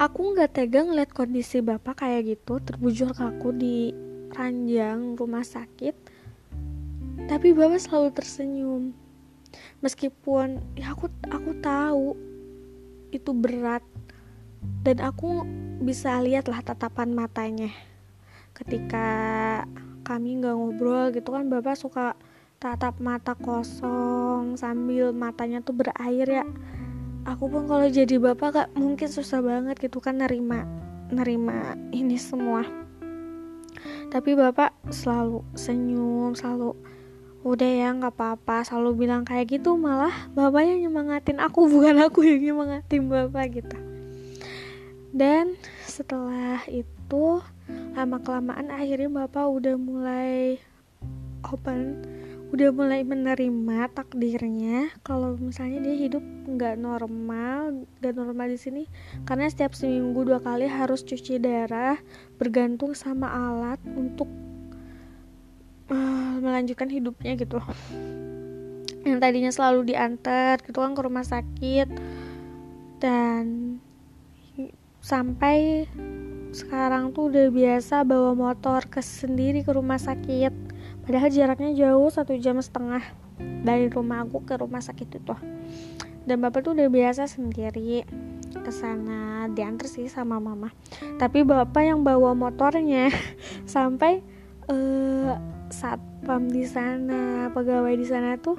Aku 0.00 0.32
nggak 0.32 0.56
tega 0.56 0.80
ngeliat 0.86 1.12
kondisi 1.12 1.60
bapak 1.60 2.06
kayak 2.06 2.38
gitu. 2.38 2.62
Terbujur 2.62 3.12
kaku 3.12 3.52
di 3.52 3.92
ranjang 4.32 5.18
rumah 5.18 5.44
sakit. 5.44 5.94
Tapi 7.28 7.48
bapak 7.52 7.82
selalu 7.82 8.08
tersenyum. 8.14 8.82
Meskipun 9.82 10.62
ya 10.78 10.94
aku 10.94 11.10
aku 11.28 11.50
tahu 11.60 12.16
itu 13.10 13.30
berat. 13.34 13.84
Dan 14.84 15.00
aku 15.00 15.44
bisa 15.80 16.20
lihat 16.20 16.48
lah 16.48 16.60
tatapan 16.60 17.16
matanya 17.16 17.72
ketika 18.60 19.08
kami 20.04 20.36
nggak 20.40 20.52
ngobrol 20.52 21.08
gitu 21.14 21.32
kan 21.32 21.48
bapak 21.48 21.78
suka 21.80 22.12
tatap 22.60 23.00
mata 23.00 23.32
kosong 23.32 24.60
sambil 24.60 25.16
matanya 25.16 25.64
tuh 25.64 25.72
berair 25.72 26.28
ya. 26.28 26.44
Aku 27.24 27.48
pun 27.48 27.64
kalau 27.68 27.88
jadi 27.88 28.16
bapak 28.16 28.48
gak 28.52 28.70
mungkin 28.76 29.08
susah 29.08 29.40
banget 29.40 29.76
gitu 29.80 30.00
kan 30.00 30.20
nerima 30.20 30.68
nerima 31.08 31.76
ini 31.88 32.20
semua. 32.20 32.64
Tapi 34.12 34.36
bapak 34.36 34.76
selalu 34.92 35.40
senyum 35.56 36.36
selalu 36.36 36.76
udah 37.40 37.70
ya 37.72 37.88
nggak 37.96 38.12
apa-apa 38.12 38.68
selalu 38.68 39.08
bilang 39.08 39.24
kayak 39.24 39.56
gitu. 39.56 39.80
Malah 39.80 40.12
bapak 40.36 40.68
yang 40.68 40.84
nyemangatin 40.84 41.40
aku 41.40 41.64
bukan 41.64 41.96
aku 42.04 42.28
yang 42.28 42.44
nyemangatin 42.44 43.08
bapak 43.08 43.56
gitu. 43.56 43.76
Dan 45.10 45.56
setelah 45.88 46.60
itu 46.68 47.42
lama 47.94 48.18
kelamaan 48.22 48.70
akhirnya 48.70 49.10
bapak 49.26 49.46
udah 49.50 49.74
mulai 49.76 50.56
open 51.48 52.00
udah 52.50 52.74
mulai 52.74 53.06
menerima 53.06 53.94
takdirnya. 53.94 54.90
Kalau 55.06 55.38
misalnya 55.38 55.86
dia 55.86 55.94
hidup 55.94 56.22
nggak 56.50 56.82
normal 56.82 57.86
nggak 58.02 58.14
normal 58.14 58.50
di 58.50 58.58
sini 58.58 58.82
karena 59.22 59.46
setiap 59.46 59.70
seminggu 59.70 60.26
dua 60.26 60.42
kali 60.42 60.66
harus 60.66 61.06
cuci 61.06 61.38
darah 61.38 61.94
bergantung 62.42 62.98
sama 62.98 63.30
alat 63.30 63.78
untuk 63.94 64.26
uh, 65.94 66.34
melanjutkan 66.42 66.90
hidupnya 66.90 67.38
gitu. 67.38 67.62
Yang 69.06 69.18
tadinya 69.22 69.50
selalu 69.54 69.94
diantar 69.94 70.58
gitu 70.66 70.82
kan 70.82 70.92
ke 70.98 71.02
rumah 71.06 71.24
sakit. 71.24 71.88
Dan 73.00 73.78
sampai 75.00 75.88
sekarang 76.50 77.14
tuh 77.14 77.30
udah 77.30 77.46
biasa 77.54 78.02
bawa 78.02 78.34
motor 78.34 78.82
ke 78.90 78.98
sendiri 78.98 79.62
ke 79.62 79.70
rumah 79.70 80.02
sakit. 80.02 80.50
Padahal 81.06 81.30
jaraknya 81.30 81.70
jauh 81.74 82.10
satu 82.10 82.34
jam 82.38 82.58
setengah 82.58 83.02
dari 83.62 83.86
rumah 83.86 84.26
aku 84.26 84.42
ke 84.42 84.58
rumah 84.58 84.82
sakit 84.82 85.08
itu. 85.22 85.34
Dan 86.26 86.42
bapak 86.42 86.66
tuh 86.66 86.74
udah 86.74 86.90
biasa 86.90 87.30
sendiri 87.30 88.02
ke 88.50 88.72
sana 88.74 89.46
diantar 89.50 89.86
sih 89.86 90.10
sama 90.10 90.42
mama. 90.42 90.74
Tapi 91.22 91.46
bapak 91.46 91.82
yang 91.86 92.02
bawa 92.02 92.34
motornya 92.34 93.14
sampai 93.66 94.20
uh, 94.66 95.38
satpam 95.70 96.50
di 96.50 96.66
sana 96.66 97.48
pegawai 97.54 97.94
di 97.94 98.06
sana 98.06 98.34
tuh 98.36 98.58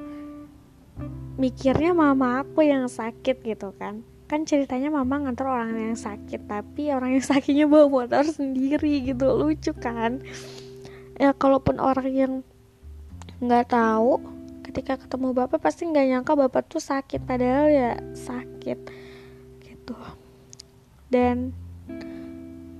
mikirnya 1.36 1.91
mama 1.91 2.43
aku 2.43 2.63
yang 2.63 2.88
sakit 2.88 3.43
gitu 3.43 3.75
kan 3.75 4.03
kan 4.31 4.47
ceritanya 4.47 4.88
mama 4.88 5.27
nganter 5.27 5.43
orang 5.43 5.75
yang 5.75 6.00
sakit 6.00 6.47
tapi 6.47 6.88
orang 6.95 7.19
yang 7.19 7.25
sakitnya 7.35 7.67
bawa 7.67 7.91
motor 7.91 8.23
sendiri 8.23 9.03
gitu 9.03 9.27
lucu 9.27 9.75
kan? 9.75 10.23
Ya 11.19 11.35
kalaupun 11.35 11.83
orang 11.83 12.07
yang 12.07 12.33
nggak 13.43 13.75
tahu 13.75 14.23
ketika 14.63 14.95
ketemu 14.95 15.35
bapak 15.35 15.59
pasti 15.59 15.83
nggak 15.83 16.07
nyangka 16.07 16.33
bapak 16.39 16.63
tuh 16.71 16.79
sakit 16.79 17.27
padahal 17.27 17.67
ya 17.67 17.91
sakit 18.15 18.79
gitu. 19.67 20.00
Dan 21.11 21.51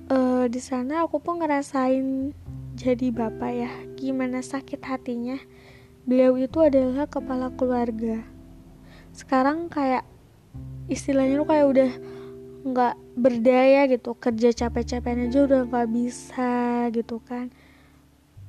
uh, 0.08 0.48
di 0.48 0.56
sana 0.56 1.04
aku 1.04 1.20
pun 1.20 1.44
ngerasain 1.44 2.32
jadi 2.80 3.12
bapak 3.12 3.52
ya 3.52 3.72
gimana 4.00 4.40
sakit 4.40 4.80
hatinya. 4.88 5.36
Beliau 6.08 6.40
itu 6.40 6.64
adalah 6.64 7.04
kepala 7.04 7.52
keluarga. 7.52 8.24
Sekarang 9.12 9.68
kayak 9.68 10.08
istilahnya 10.90 11.38
lu 11.38 11.46
kayak 11.46 11.66
udah 11.68 11.90
nggak 12.62 12.94
berdaya 13.18 13.90
gitu 13.90 14.14
kerja 14.14 14.54
capek-capeknya 14.54 15.26
aja 15.26 15.40
udah 15.44 15.60
nggak 15.66 15.88
bisa 15.90 16.52
gitu 16.94 17.18
kan. 17.22 17.50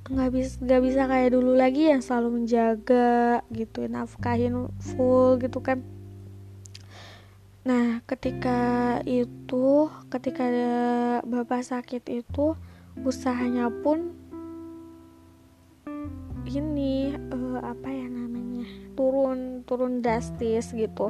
Nggak 0.05 0.29
bisa 0.35 0.53
nggak 0.61 0.81
bisa 0.85 1.01
kayak 1.09 1.29
dulu 1.33 1.51
lagi 1.57 1.89
yang 1.89 2.01
selalu 2.05 2.43
menjaga 2.43 3.41
gitu 3.49 3.89
nafkahin 3.89 4.69
full 4.77 5.41
gitu 5.41 5.59
kan. 5.59 5.81
Nah 7.63 8.03
ketika 8.05 8.99
itu 9.07 9.87
ketika 10.11 10.45
bapak 11.23 11.63
sakit 11.63 12.05
itu 12.11 12.53
usahanya 13.01 13.73
pun 13.81 14.13
ini 16.43 17.15
uh, 17.31 17.59
apa 17.63 17.87
ya 17.87 18.05
namanya 18.11 18.67
turun 18.93 19.63
turun 19.65 20.03
drastis 20.03 20.75
gitu 20.75 21.09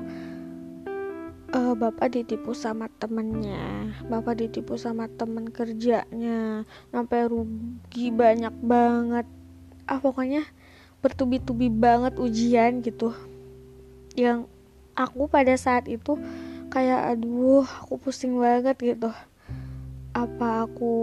uh, 1.54 1.74
bapak 1.78 2.18
ditipu 2.18 2.58
sama 2.58 2.90
temennya. 2.98 3.94
Bapak 4.10 4.42
ditipu 4.42 4.76
sama 4.76 5.06
temen 5.08 5.54
kerjanya. 5.54 6.66
Sampai 6.90 7.30
rugi 7.30 8.10
banyak 8.10 8.54
banget. 8.66 9.30
Ah 9.86 10.02
pokoknya 10.02 10.44
bertubi-tubi 11.00 11.70
banget 11.70 12.18
ujian 12.18 12.82
gitu. 12.82 13.14
Yang 14.18 14.50
aku 14.98 15.30
pada 15.30 15.54
saat 15.56 15.86
itu 15.86 16.18
kayak 16.74 17.18
aduh 17.18 17.66
aku 17.86 18.02
pusing 18.02 18.36
banget 18.42 18.76
gitu. 18.82 19.14
Apa 20.14 20.66
aku 20.66 20.94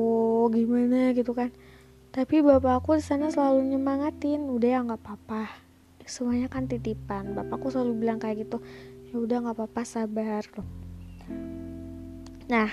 gimana? 0.51 1.15
gitu 1.15 1.31
kan. 1.33 1.55
Tapi 2.11 2.43
bapak 2.43 2.83
aku 2.83 2.99
di 2.99 3.05
sana 3.07 3.31
selalu 3.31 3.75
nyemangatin. 3.75 4.51
Udah 4.51 4.69
ya 4.69 4.79
nggak 4.83 4.99
apa-apa 4.99 5.71
semuanya 6.11 6.51
kan 6.51 6.67
titipan. 6.67 7.39
Bapakku 7.39 7.71
selalu 7.71 8.03
bilang 8.03 8.19
kayak 8.19 8.43
gitu 8.43 8.59
ya 9.11 9.17
udah 9.19 9.37
nggak 9.43 9.57
apa-apa 9.59 9.83
sabar 9.83 10.43
loh 10.57 10.69
nah 12.51 12.71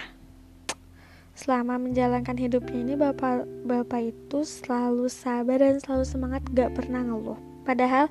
selama 1.37 1.77
menjalankan 1.77 2.37
hidupnya 2.37 2.79
ini 2.81 2.93
bapak 2.97 3.45
bapak 3.65 4.13
itu 4.15 4.41
selalu 4.41 5.05
sabar 5.09 5.61
dan 5.61 5.77
selalu 5.77 6.05
semangat 6.05 6.41
gak 6.49 6.73
pernah 6.73 7.05
ngeluh 7.05 7.37
padahal 7.61 8.09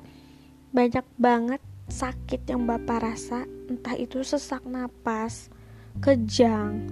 banyak 0.71 1.03
banget 1.19 1.59
sakit 1.91 2.47
yang 2.47 2.63
bapak 2.63 3.03
rasa 3.03 3.43
entah 3.67 3.95
itu 3.99 4.23
sesak 4.23 4.63
napas 4.63 5.51
kejang 5.99 6.87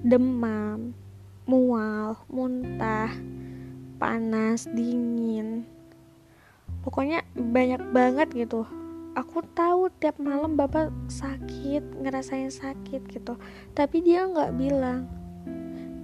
demam, 0.00 0.96
mual, 1.44 2.16
muntah, 2.32 3.12
panas, 4.00 4.64
dingin. 4.72 5.68
Pokoknya 6.80 7.20
banyak 7.36 7.84
banget 7.92 8.28
gitu. 8.32 8.64
Aku 9.18 9.42
tahu 9.58 9.90
tiap 9.98 10.22
malam 10.22 10.54
bapak 10.54 10.94
sakit, 11.10 11.82
ngerasain 11.98 12.46
sakit 12.54 13.02
gitu. 13.10 13.34
Tapi 13.74 14.06
dia 14.06 14.22
nggak 14.22 14.54
bilang, 14.54 15.10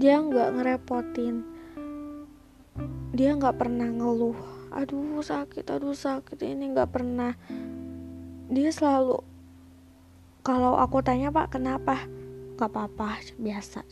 dia 0.03 0.19
nggak 0.19 0.59
ngerepotin, 0.59 1.47
dia 3.15 3.31
nggak 3.39 3.63
pernah 3.63 3.87
ngeluh. 3.87 4.35
Aduh 4.75 5.23
sakit, 5.23 5.63
aduh 5.71 5.95
sakit. 5.95 6.43
Ini 6.43 6.75
nggak 6.75 6.91
pernah. 6.91 7.39
Dia 8.51 8.71
selalu 8.75 9.23
kalau 10.43 10.75
aku 10.79 11.03
tanya 11.03 11.31
pak 11.31 11.59
kenapa? 11.59 12.07
Gak 12.55 12.71
apa-apa 12.71 13.19
biasa. 13.35 13.83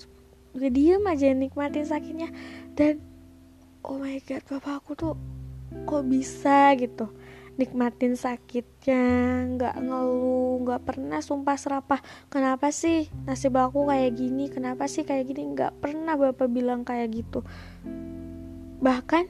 Gue 0.54 0.70
diem 0.70 1.02
aja 1.02 1.34
nikmatin 1.34 1.82
sakitnya. 1.82 2.30
Dan 2.78 3.02
oh 3.82 3.98
my 3.98 4.18
god 4.22 4.42
bapak 4.46 4.82
aku 4.82 4.90
tuh 4.94 5.14
kok 5.86 6.06
bisa? 6.06 6.74
gitu 6.78 7.10
nikmatin 7.54 8.18
sakitnya 8.18 9.04
nggak 9.54 9.74
ngeluh 9.78 10.58
nggak 10.66 10.82
pernah 10.82 11.20
sumpah 11.22 11.54
serapah. 11.54 12.00
Kenapa 12.26 12.74
sih 12.74 13.06
nasib 13.26 13.54
aku 13.54 13.86
kayak 13.86 14.18
gini? 14.18 14.50
Kenapa 14.50 14.90
sih 14.90 15.06
kayak 15.06 15.30
gini? 15.30 15.54
Nggak 15.54 15.78
pernah 15.78 16.18
bapak 16.18 16.50
bilang 16.50 16.82
kayak 16.82 17.14
gitu. 17.14 17.46
Bahkan 18.82 19.24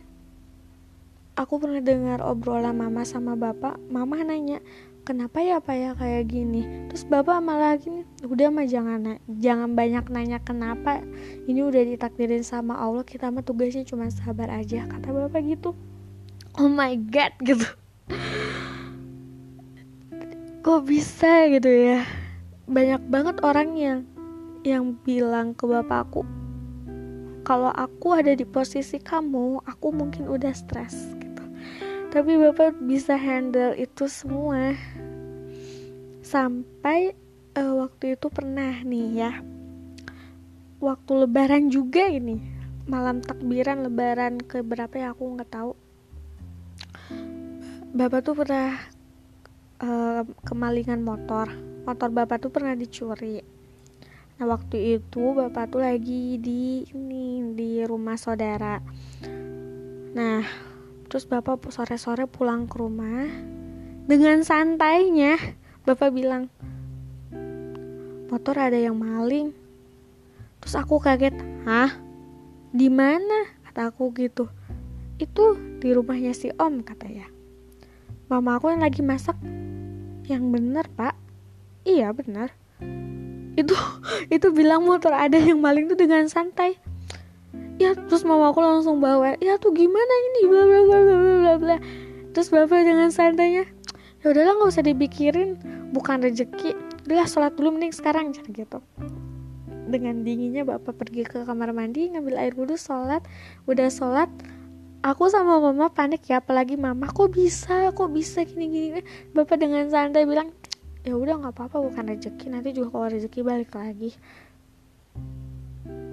aku 1.37 1.55
pernah 1.61 1.85
dengar 1.85 2.25
obrolan 2.25 2.73
mama 2.73 3.05
sama 3.05 3.37
bapak. 3.37 3.77
Mama 3.93 4.25
nanya 4.25 4.65
kenapa 5.05 5.45
ya 5.45 5.61
pak 5.61 5.77
ya 5.77 5.91
kayak 5.93 6.25
gini? 6.33 6.89
Terus 6.89 7.05
bapak 7.05 7.45
malah 7.45 7.77
gini 7.77 8.09
udah 8.25 8.49
mah 8.49 8.65
jangan 8.65 9.21
jangan 9.29 9.77
banyak 9.77 10.05
nanya 10.09 10.39
kenapa. 10.41 11.05
Ini 11.45 11.61
udah 11.61 11.83
ditakdirin 11.93 12.41
sama 12.41 12.81
Allah 12.81 13.05
kita 13.05 13.29
mah 13.29 13.45
tugasnya 13.45 13.85
cuma 13.85 14.09
sabar 14.09 14.49
aja 14.49 14.89
kata 14.89 15.13
bapak 15.13 15.45
gitu. 15.45 15.77
Oh 16.57 16.71
my 16.73 16.97
god 16.97 17.35
gitu 17.45 17.84
kok 20.65 20.83
bisa 20.89 21.49
gitu 21.53 21.69
ya? 21.69 22.05
Banyak 22.65 23.03
banget 23.09 23.37
orang 23.45 23.77
yang 23.77 23.99
yang 24.65 24.97
bilang 25.05 25.53
ke 25.53 25.69
bapakku 25.69 26.25
kalau 27.45 27.69
aku 27.69 28.17
ada 28.17 28.33
di 28.33 28.49
posisi 28.49 28.97
kamu 28.97 29.61
aku 29.69 29.93
mungkin 29.93 30.25
udah 30.33 30.57
stres 30.57 31.13
tapi 32.09 32.39
bapak 32.39 32.79
bisa 32.79 33.19
handle 33.19 33.75
itu 33.75 34.07
semua. 34.07 34.73
Sampai 36.25 37.13
uh, 37.59 37.75
waktu 37.85 38.15
itu 38.15 38.31
pernah 38.31 38.83
nih 38.87 39.09
ya 39.19 39.33
waktu 40.83 41.27
lebaran 41.27 41.73
juga 41.73 42.07
ini 42.11 42.39
malam 42.85 43.25
takbiran 43.25 43.89
lebaran 43.89 44.37
ke 44.43 44.61
berapa 44.61 44.93
ya 44.93 45.09
aku 45.17 45.25
nggak 45.35 45.51
tahu 45.51 45.73
bapak 47.95 48.27
tuh 48.27 48.35
pernah 48.35 48.75
uh, 49.79 50.27
kemalingan 50.43 51.07
motor. 51.07 51.47
Motor 51.87 52.11
bapak 52.11 52.43
tuh 52.43 52.51
pernah 52.51 52.75
dicuri. 52.75 53.39
Nah 54.35 54.51
waktu 54.51 54.99
itu 54.99 55.31
bapak 55.31 55.71
tuh 55.71 55.87
lagi 55.87 56.43
di 56.43 56.83
ini 56.91 57.55
di 57.55 57.87
rumah 57.87 58.19
saudara. 58.19 58.83
Nah 60.11 60.43
terus 61.07 61.31
bapak 61.31 61.71
sore-sore 61.71 62.27
pulang 62.27 62.67
ke 62.67 62.83
rumah 62.83 63.31
dengan 64.11 64.43
santainya. 64.43 65.39
Bapak 65.87 66.11
bilang 66.11 66.51
motor 68.27 68.59
ada 68.59 68.75
yang 68.75 68.99
maling. 68.99 69.55
Terus 70.59 70.75
aku 70.83 70.99
kaget 70.99 71.39
hah? 71.63 71.95
Di 72.75 72.91
mana? 72.91 73.55
Kata 73.71 73.95
aku 73.95 74.11
gitu. 74.19 74.51
Itu 75.15 75.55
di 75.79 75.95
rumahnya 75.95 76.35
si 76.35 76.51
om 76.59 76.83
kata 76.83 77.07
ya 77.07 77.34
mama 78.29 78.57
aku 78.57 78.73
yang 78.73 78.83
lagi 78.83 79.01
masak. 79.01 79.37
Yang 80.25 80.45
bener 80.49 80.85
pak. 80.97 81.15
Iya 81.85 82.13
benar 82.17 82.53
itu 83.55 83.75
itu 84.37 84.47
bilang 84.51 84.85
motor 84.85 85.15
ada 85.15 85.39
yang 85.39 85.63
maling 85.63 85.91
tuh 85.91 85.99
dengan 85.99 86.27
santai. 86.27 86.79
Ya 87.79 87.95
terus 87.95 88.23
mama 88.23 88.55
aku 88.55 88.63
langsung 88.63 89.03
bawa 89.03 89.35
ya 89.43 89.59
tuh 89.59 89.75
gimana 89.75 90.15
ini? 90.31 90.41
Bla 90.47 90.63
bla 90.63 90.81
bla 90.87 90.99
bla 91.03 91.17
bla 91.19 91.55
bla 91.59 91.77
terus 92.35 92.51
bapak 92.51 92.87
dengan 92.87 93.11
santainya. 93.11 93.67
Ya 94.23 94.27
udahlah 94.31 94.59
nggak 94.59 94.71
usah 94.71 94.85
dipikirin. 94.87 95.59
Bukan 95.95 96.27
rezeki. 96.27 96.75
Udah 97.07 97.27
sholat 97.29 97.55
dulu 97.55 97.79
mending 97.79 97.95
sekarang 97.95 98.35
jangan 98.35 98.51
gitu. 98.51 98.79
Dengan 99.85 100.27
dinginnya 100.27 100.65
bapak 100.67 100.97
pergi 100.97 101.23
ke 101.23 101.45
kamar 101.45 101.71
mandi 101.71 102.11
ngambil 102.11 102.41
air 102.41 102.55
wudhu 102.55 102.75
sholat. 102.75 103.23
Udah 103.71 103.91
sholat 103.91 104.31
aku 105.05 105.29
sama 105.29 105.61
mama 105.61 105.93
panik 105.93 106.25
ya 106.33 106.41
apalagi 106.41 106.81
mama 106.81 107.13
kok 107.13 107.29
bisa? 107.37 107.93
Kok 107.93 108.09
bisa 108.09 108.41
gini 108.49 108.73
gini 108.73 109.01
bapak 109.37 109.61
dengan 109.61 109.85
santai 109.93 110.25
bilang 110.25 110.49
ya 111.05 111.13
udah 111.13 111.45
nggak 111.45 111.53
apa-apa 111.53 111.77
bukan 111.85 112.17
rezeki. 112.17 112.49
Nanti 112.49 112.73
juga 112.73 112.89
kalau 112.97 113.13
rezeki 113.13 113.41
balik 113.45 113.77
lagi. 113.77 114.17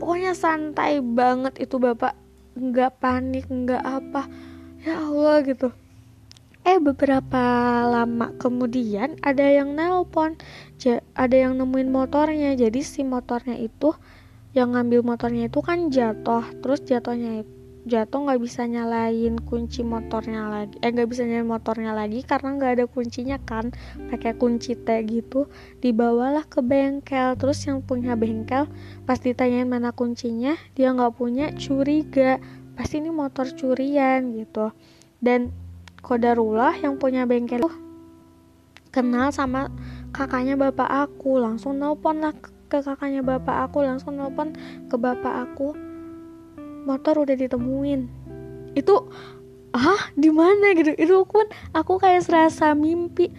Pokoknya 0.04 0.36
santai 0.36 1.00
banget 1.00 1.64
itu 1.64 1.80
bapak. 1.80 2.20
Nggak 2.60 2.92
panik 3.00 3.48
nggak 3.48 3.80
apa. 3.80 4.28
Ya 4.84 5.00
Allah 5.00 5.40
gitu. 5.48 5.72
Eh 6.68 6.78
beberapa 6.78 7.42
lama 7.88 8.36
kemudian 8.36 9.16
ada 9.24 9.48
yang 9.48 9.72
nelpon. 9.72 10.36
Ada 11.16 11.48
yang 11.48 11.56
nemuin 11.56 11.88
motornya. 11.88 12.60
Jadi 12.60 12.84
si 12.84 13.08
motornya 13.08 13.56
itu 13.56 13.96
yang 14.52 14.76
ngambil 14.76 15.16
motornya 15.16 15.48
itu 15.48 15.64
kan 15.64 15.88
jatuh. 15.88 16.44
Terus 16.60 16.84
jatuhnya 16.84 17.48
itu 17.48 17.61
jatuh 17.82 18.30
nggak 18.30 18.41
bisa 18.41 18.70
nyalain 18.70 19.41
kunci 19.41 19.82
motornya 19.82 20.48
lagi 20.48 20.78
eh 20.86 20.94
nggak 20.94 21.10
bisa 21.10 21.26
nyalain 21.26 21.50
motornya 21.50 21.91
lagi 21.98 22.22
karena 22.22 22.54
nggak 22.58 22.72
ada 22.78 22.86
kuncinya 22.86 23.38
kan. 23.41 23.74
Pakai 24.10 24.38
kunci 24.38 24.78
T 24.78 24.88
gitu 25.10 25.50
dibawalah 25.82 26.46
ke 26.46 26.62
bengkel. 26.62 27.34
Terus 27.38 27.65
yang 27.65 27.82
punya 27.82 28.13
bengkel 28.13 28.70
pas 29.10 29.17
ditanyain 29.17 29.65
mana 29.65 29.89
kuncinya 29.91 30.54
dia 30.78 30.94
nggak 30.94 31.17
punya 31.17 31.50
curiga. 31.58 32.38
Pasti 32.78 33.02
ini 33.02 33.10
motor 33.10 33.50
curian 33.54 34.38
gitu. 34.38 34.70
Dan 35.17 35.50
kodarullah 36.02 36.78
yang 36.82 37.02
punya 37.02 37.26
bengkel 37.26 37.65
tuh 37.65 37.76
kenal 38.94 39.34
sama 39.34 39.74
kakaknya 40.13 40.54
bapak 40.54 41.10
aku. 41.10 41.41
Langsung 41.41 41.82
nelpon 41.82 42.22
lah 42.22 42.34
ke 42.72 42.80
kakaknya 42.80 43.20
bapak 43.20 43.67
aku 43.67 43.84
langsung 43.84 44.15
nelpon 44.15 44.56
ke 44.88 44.96
bapak 44.96 45.44
aku 45.44 45.91
motor 46.84 47.24
udah 47.24 47.36
ditemuin. 47.38 48.02
Itu 48.74 49.08
ah 49.72 50.12
di 50.17 50.30
mana? 50.30 50.76
gitu. 50.76 50.96
Itu 50.96 51.24
pun 51.28 51.48
aku 51.72 52.02
kayak 52.02 52.26
serasa 52.26 52.74
mimpi. 52.76 53.32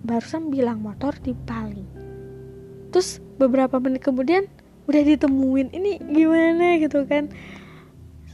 Barusan 0.00 0.48
bilang 0.48 0.80
motor 0.80 1.12
di 1.20 1.36
paling 1.36 2.00
terus 2.90 3.22
beberapa 3.38 3.78
menit 3.78 4.02
kemudian 4.04 4.50
udah 4.90 5.02
ditemuin. 5.06 5.70
Ini 5.70 5.90
gimana 6.10 6.76
gitu 6.82 7.06
kan? 7.06 7.30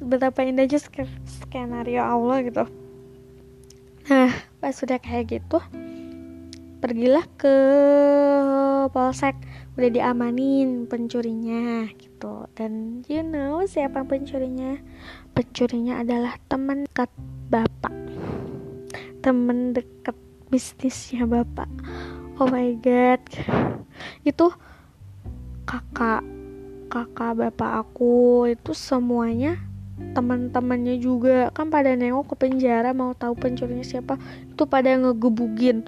Betapa 0.00 0.44
indahnya 0.44 0.80
skenario 1.24 2.02
Allah 2.02 2.40
gitu. 2.44 2.64
Nah 4.08 4.32
pas 4.60 4.72
sudah 4.72 4.96
kayak 5.00 5.40
gitu 5.40 5.60
pergilah 6.80 7.24
ke 7.36 7.56
polsek. 8.90 9.36
Udah 9.76 9.92
diamanin 9.92 10.88
pencurinya 10.88 11.92
gitu. 12.16 12.48
Dan 12.56 13.04
you 13.12 13.20
know 13.20 13.60
siapa 13.68 14.00
pencurinya? 14.08 14.80
Pencurinya 15.36 16.00
adalah 16.00 16.40
teman 16.48 16.88
dekat 16.88 17.12
bapak. 17.52 17.92
Teman 19.20 19.76
dekat 19.76 20.16
bisnisnya 20.48 21.28
bapak. 21.28 21.68
Oh 22.40 22.48
my 22.48 22.72
god. 22.80 23.20
Itu 24.24 24.56
kakak 25.68 26.24
kakak 26.88 27.32
bapak 27.36 27.84
aku 27.84 28.48
itu 28.48 28.72
semuanya 28.72 29.60
teman-temannya 30.16 30.96
juga. 30.96 31.52
Kan 31.52 31.68
pada 31.68 31.92
nengok 31.92 32.32
ke 32.32 32.48
penjara 32.48 32.96
mau 32.96 33.12
tahu 33.12 33.36
pencurinya 33.36 33.84
siapa 33.84 34.16
itu 34.48 34.64
pada 34.64 34.88
ngegebugin. 34.96 35.84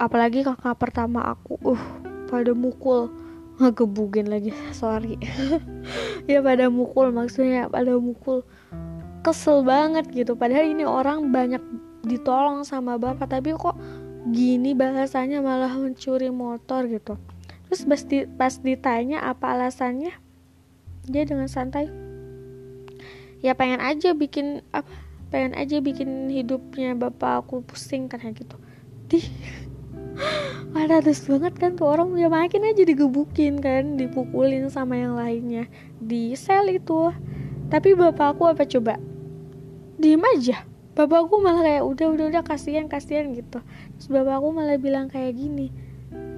Apalagi 0.00 0.40
kakak 0.48 0.80
pertama 0.80 1.28
aku. 1.28 1.60
Uh 1.60 1.82
pada 2.28 2.52
mukul 2.52 3.08
ngegebugin 3.58 4.30
lagi. 4.30 4.54
Sorry. 4.72 5.18
Ya 6.28 6.44
pada 6.44 6.68
mukul 6.68 7.08
maksudnya 7.08 7.72
pada 7.72 7.96
mukul. 7.96 8.44
Kesel 9.24 9.64
banget 9.64 10.12
gitu. 10.12 10.36
Padahal 10.36 10.68
ini 10.68 10.84
orang 10.84 11.32
banyak 11.32 11.60
ditolong 12.04 12.68
sama 12.68 13.00
bapak 13.00 13.32
tapi 13.32 13.56
kok 13.56 13.74
gini 14.28 14.76
bahasanya 14.76 15.40
malah 15.40 15.72
mencuri 15.72 16.28
motor 16.28 16.84
gitu. 16.84 17.16
Terus 17.68 17.82
pas, 17.88 18.02
di, 18.04 18.18
pas 18.28 18.54
ditanya 18.60 19.24
apa 19.24 19.56
alasannya 19.56 20.12
dia 21.08 21.24
dengan 21.24 21.48
santai 21.48 21.88
ya 23.40 23.54
pengen 23.54 23.80
aja 23.82 24.14
bikin 24.14 24.62
apa? 24.74 24.90
Pengen 25.28 25.52
aja 25.60 25.84
bikin 25.84 26.32
hidupnya 26.32 26.96
bapak 26.96 27.44
aku 27.44 27.60
pusing 27.60 28.08
kayak 28.08 28.40
gitu. 28.40 28.56
Di 29.12 29.20
terus 30.98 31.22
banget 31.30 31.54
kan 31.56 31.78
tuh 31.78 31.94
orang 31.94 32.10
ya 32.18 32.26
makin 32.26 32.66
aja 32.66 32.82
digebukin 32.82 33.62
kan 33.62 33.94
dipukulin 33.94 34.66
sama 34.68 34.98
yang 34.98 35.14
lainnya. 35.14 35.70
Di 36.02 36.34
sel 36.34 36.68
itu. 36.74 37.14
Tapi 37.68 37.92
bapakku 37.94 38.48
apa 38.48 38.64
coba? 38.64 38.96
Diem 40.00 40.24
aja. 40.36 40.64
Bapakku 40.96 41.38
malah 41.38 41.62
kayak 41.62 41.84
udah 41.86 42.06
udah 42.16 42.26
udah 42.34 42.42
kasihan 42.42 42.90
kasihan 42.90 43.30
gitu. 43.36 43.62
Terus 43.98 44.08
bapakku 44.10 44.50
malah 44.50 44.80
bilang 44.80 45.06
kayak 45.06 45.38
gini 45.38 45.70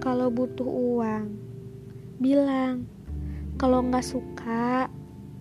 kalau 0.02 0.28
butuh 0.28 0.66
uang 0.66 1.26
bilang. 2.20 2.84
Kalau 3.60 3.84
nggak 3.84 4.04
suka 4.04 4.88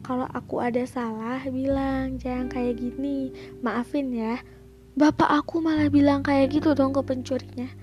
kalau 0.05 0.27
aku 0.31 0.63
ada 0.63 0.83
salah 0.87 1.43
bilang. 1.49 2.15
Jangan 2.21 2.47
kayak 2.47 2.79
gini. 2.79 3.35
Maafin 3.59 4.15
ya. 4.15 4.39
Bapak 4.95 5.27
aku 5.27 5.59
malah 5.63 5.91
bilang 5.91 6.23
kayak 6.23 6.59
gitu 6.59 6.75
dong 6.75 6.91
ke 6.91 7.01
pencurinya 7.03 7.78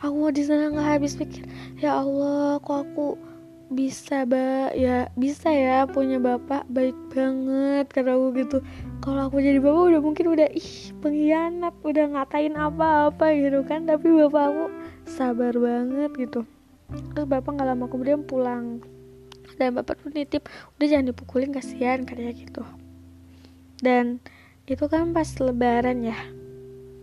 aku 0.00 0.32
di 0.32 0.42
sana 0.48 0.72
nggak 0.72 0.88
habis 0.96 1.12
pikir 1.12 1.44
ya 1.76 2.00
Allah 2.00 2.56
kok 2.64 2.88
aku 2.88 3.20
bisa 3.70 4.26
ba? 4.26 4.74
Ya 4.74 5.14
bisa 5.14 5.54
ya 5.54 5.86
punya 5.86 6.18
bapak? 6.18 6.66
Baik 6.66 6.98
banget 7.14 7.86
karena 7.94 8.18
aku 8.18 8.26
gitu. 8.34 8.58
Kalau 8.98 9.30
aku 9.30 9.38
jadi 9.38 9.62
bapak 9.62 9.94
udah 9.94 10.00
mungkin 10.02 10.26
udah 10.26 10.48
ih 10.50 10.90
pengkhianat 10.98 11.74
udah 11.86 12.04
ngatain 12.10 12.58
apa-apa 12.58 13.30
gitu 13.38 13.62
kan. 13.62 13.86
Tapi 13.86 14.10
bapak 14.26 14.42
aku 14.50 14.64
sabar 15.06 15.54
banget 15.54 16.10
gitu. 16.18 16.40
Terus 17.14 17.26
bapak 17.30 17.50
nggak 17.54 17.68
lama 17.70 17.86
kemudian 17.86 18.26
pulang. 18.26 18.82
Dan 19.54 19.78
bapak 19.78 20.02
tuh 20.02 20.10
nitip 20.10 20.50
udah 20.76 20.86
jangan 20.90 21.14
dipukulin 21.14 21.54
kasihan 21.54 22.02
kayak 22.02 22.42
gitu. 22.42 22.66
Dan 23.78 24.18
itu 24.66 24.82
kan 24.90 25.14
pas 25.14 25.30
lebaran 25.38 26.02
ya 26.02 26.18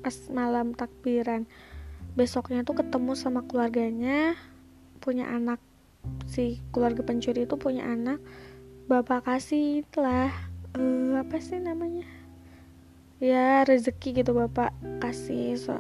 pas 0.04 0.16
malam 0.32 0.72
takbiran 0.72 1.44
besoknya 2.18 2.66
tuh 2.66 2.82
ketemu 2.82 3.14
sama 3.14 3.46
keluarganya 3.46 4.34
punya 4.98 5.30
anak. 5.30 5.62
Si 6.26 6.58
keluarga 6.74 7.06
pencuri 7.06 7.46
itu 7.46 7.54
punya 7.62 7.86
anak. 7.86 8.18
Bapak 8.90 9.30
kasih 9.30 9.86
lah 9.94 10.34
uh, 10.74 11.22
apa 11.22 11.38
sih 11.38 11.62
namanya? 11.62 12.10
Ya 13.22 13.62
rezeki 13.62 14.26
gitu 14.26 14.34
bapak 14.34 14.74
kasih 14.98 15.58
so, 15.62 15.78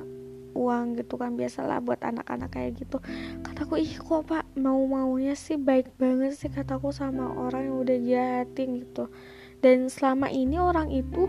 uang 0.53 0.97
gitu 0.97 1.17
kan 1.17 1.33
biasalah 1.33 1.81
buat 1.81 2.05
anak-anak 2.05 2.53
kayak 2.53 2.85
gitu. 2.85 3.01
Kataku 3.41 3.81
ih 3.81 3.97
kok 3.97 4.29
pak? 4.29 4.45
Mau 4.53 4.85
maunya 4.85 5.33
sih 5.33 5.57
baik 5.57 5.97
banget 5.97 6.37
sih 6.37 6.53
kataku 6.53 6.93
sama 6.93 7.33
orang 7.33 7.65
yang 7.65 7.77
udah 7.81 7.97
jahatin 7.97 8.69
gitu. 8.85 9.09
Dan 9.57 9.89
selama 9.89 10.29
ini 10.29 10.61
orang 10.61 10.93
itu 10.93 11.25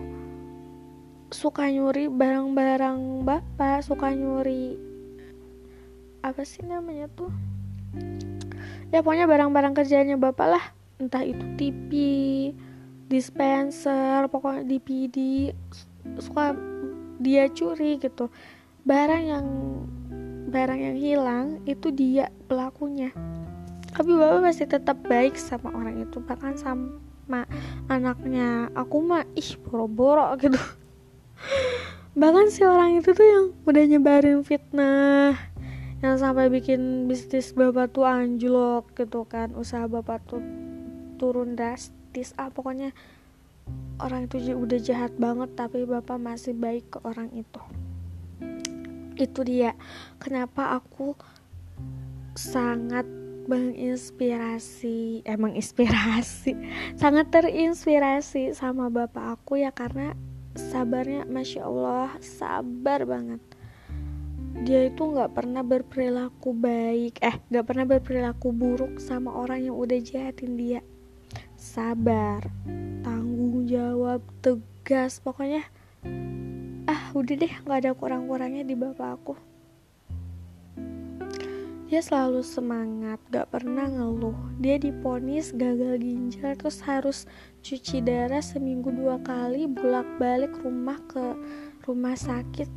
suka 1.32 1.68
nyuri 1.72 2.12
barang-barang 2.12 3.24
bapak 3.24 3.84
suka 3.84 4.12
nyuri 4.12 4.87
apa 6.28 6.44
sih 6.44 6.60
namanya 6.60 7.08
tuh? 7.16 7.32
Ya 8.92 9.00
pokoknya 9.00 9.24
barang-barang 9.24 9.72
kerjanya 9.72 10.20
bapak 10.20 10.48
lah. 10.48 10.64
Entah 11.00 11.24
itu 11.24 11.40
TV 11.56 11.92
dispenser 13.08 14.28
pokoknya 14.28 14.68
DVD 14.68 15.48
suka 16.20 16.52
dia 17.16 17.48
curi 17.48 17.96
gitu. 17.96 18.28
Barang 18.84 19.24
yang 19.24 19.46
barang 20.52 20.80
yang 20.80 20.96
hilang 21.00 21.46
itu 21.64 21.88
dia 21.88 22.28
pelakunya. 22.44 23.08
Tapi 23.96 24.12
bapak 24.12 24.40
masih 24.44 24.68
tetap 24.68 25.00
baik 25.08 25.32
sama 25.40 25.72
orang 25.72 26.04
itu. 26.04 26.20
Bahkan 26.20 26.60
sama 26.60 27.48
anaknya. 27.88 28.68
Aku 28.76 29.00
mah 29.00 29.24
ih 29.32 29.56
boro-boro 29.64 30.28
gitu. 30.36 30.60
Bahkan 32.20 32.52
si 32.52 32.68
orang 32.68 33.00
itu 33.00 33.16
tuh 33.16 33.24
yang 33.24 33.44
udah 33.64 33.84
nyebarin 33.88 34.44
fitnah 34.44 35.56
yang 35.98 36.14
sampai 36.14 36.46
bikin 36.46 37.10
bisnis 37.10 37.50
bapak 37.50 37.90
tuh 37.90 38.06
anjlok 38.06 38.94
gitu 38.94 39.26
kan 39.26 39.50
usaha 39.58 39.90
bapak 39.90 40.22
tuh 40.30 40.42
turun 41.18 41.58
drastis. 41.58 42.30
Ah 42.38 42.54
pokoknya 42.54 42.94
orang 43.98 44.30
itu 44.30 44.38
udah 44.54 44.78
jahat 44.78 45.12
banget 45.18 45.50
tapi 45.58 45.82
bapak 45.82 46.16
masih 46.22 46.54
baik 46.54 46.86
ke 46.94 46.98
orang 47.02 47.34
itu. 47.34 47.62
Itu 49.18 49.42
dia 49.42 49.74
kenapa 50.22 50.78
aku 50.78 51.18
sangat 52.38 53.02
menginspirasi 53.48 55.24
emang 55.24 55.56
inspirasi 55.56 56.52
sangat 57.00 57.32
terinspirasi 57.32 58.52
sama 58.52 58.92
bapak 58.92 59.40
aku 59.40 59.56
ya 59.64 59.72
karena 59.72 60.12
sabarnya 60.52 61.24
masya 61.24 61.64
Allah 61.64 62.12
sabar 62.20 63.08
banget 63.08 63.40
dia 64.66 64.90
itu 64.90 65.02
nggak 65.06 65.34
pernah 65.38 65.62
berperilaku 65.62 66.50
baik 66.50 67.22
eh 67.22 67.36
nggak 67.50 67.66
pernah 67.66 67.86
berperilaku 67.86 68.50
buruk 68.50 68.98
sama 68.98 69.30
orang 69.30 69.70
yang 69.70 69.76
udah 69.78 69.98
jahatin 70.02 70.58
dia. 70.58 70.80
Sabar 71.54 72.46
tanggung 73.06 73.66
jawab 73.70 74.22
tegas 74.42 75.22
pokoknya 75.22 75.62
ah 76.90 77.02
udah 77.14 77.34
deh 77.38 77.54
nggak 77.62 77.78
ada 77.86 77.90
kurang-kurangnya 77.94 78.66
di 78.66 78.74
bapak 78.74 79.10
aku. 79.14 79.34
Dia 81.88 82.04
selalu 82.04 82.44
semangat, 82.44 83.16
gak 83.32 83.48
pernah 83.48 83.88
ngeluh. 83.88 84.36
Dia 84.60 84.76
diponis 84.76 85.56
gagal 85.56 86.04
ginjal, 86.04 86.52
terus 86.52 86.84
harus 86.84 87.18
cuci 87.64 88.04
darah 88.04 88.44
seminggu 88.44 88.92
dua 88.92 89.16
kali, 89.24 89.64
bolak-balik 89.64 90.52
rumah 90.60 91.00
ke 91.08 91.32
rumah 91.88 92.12
sakit 92.12 92.68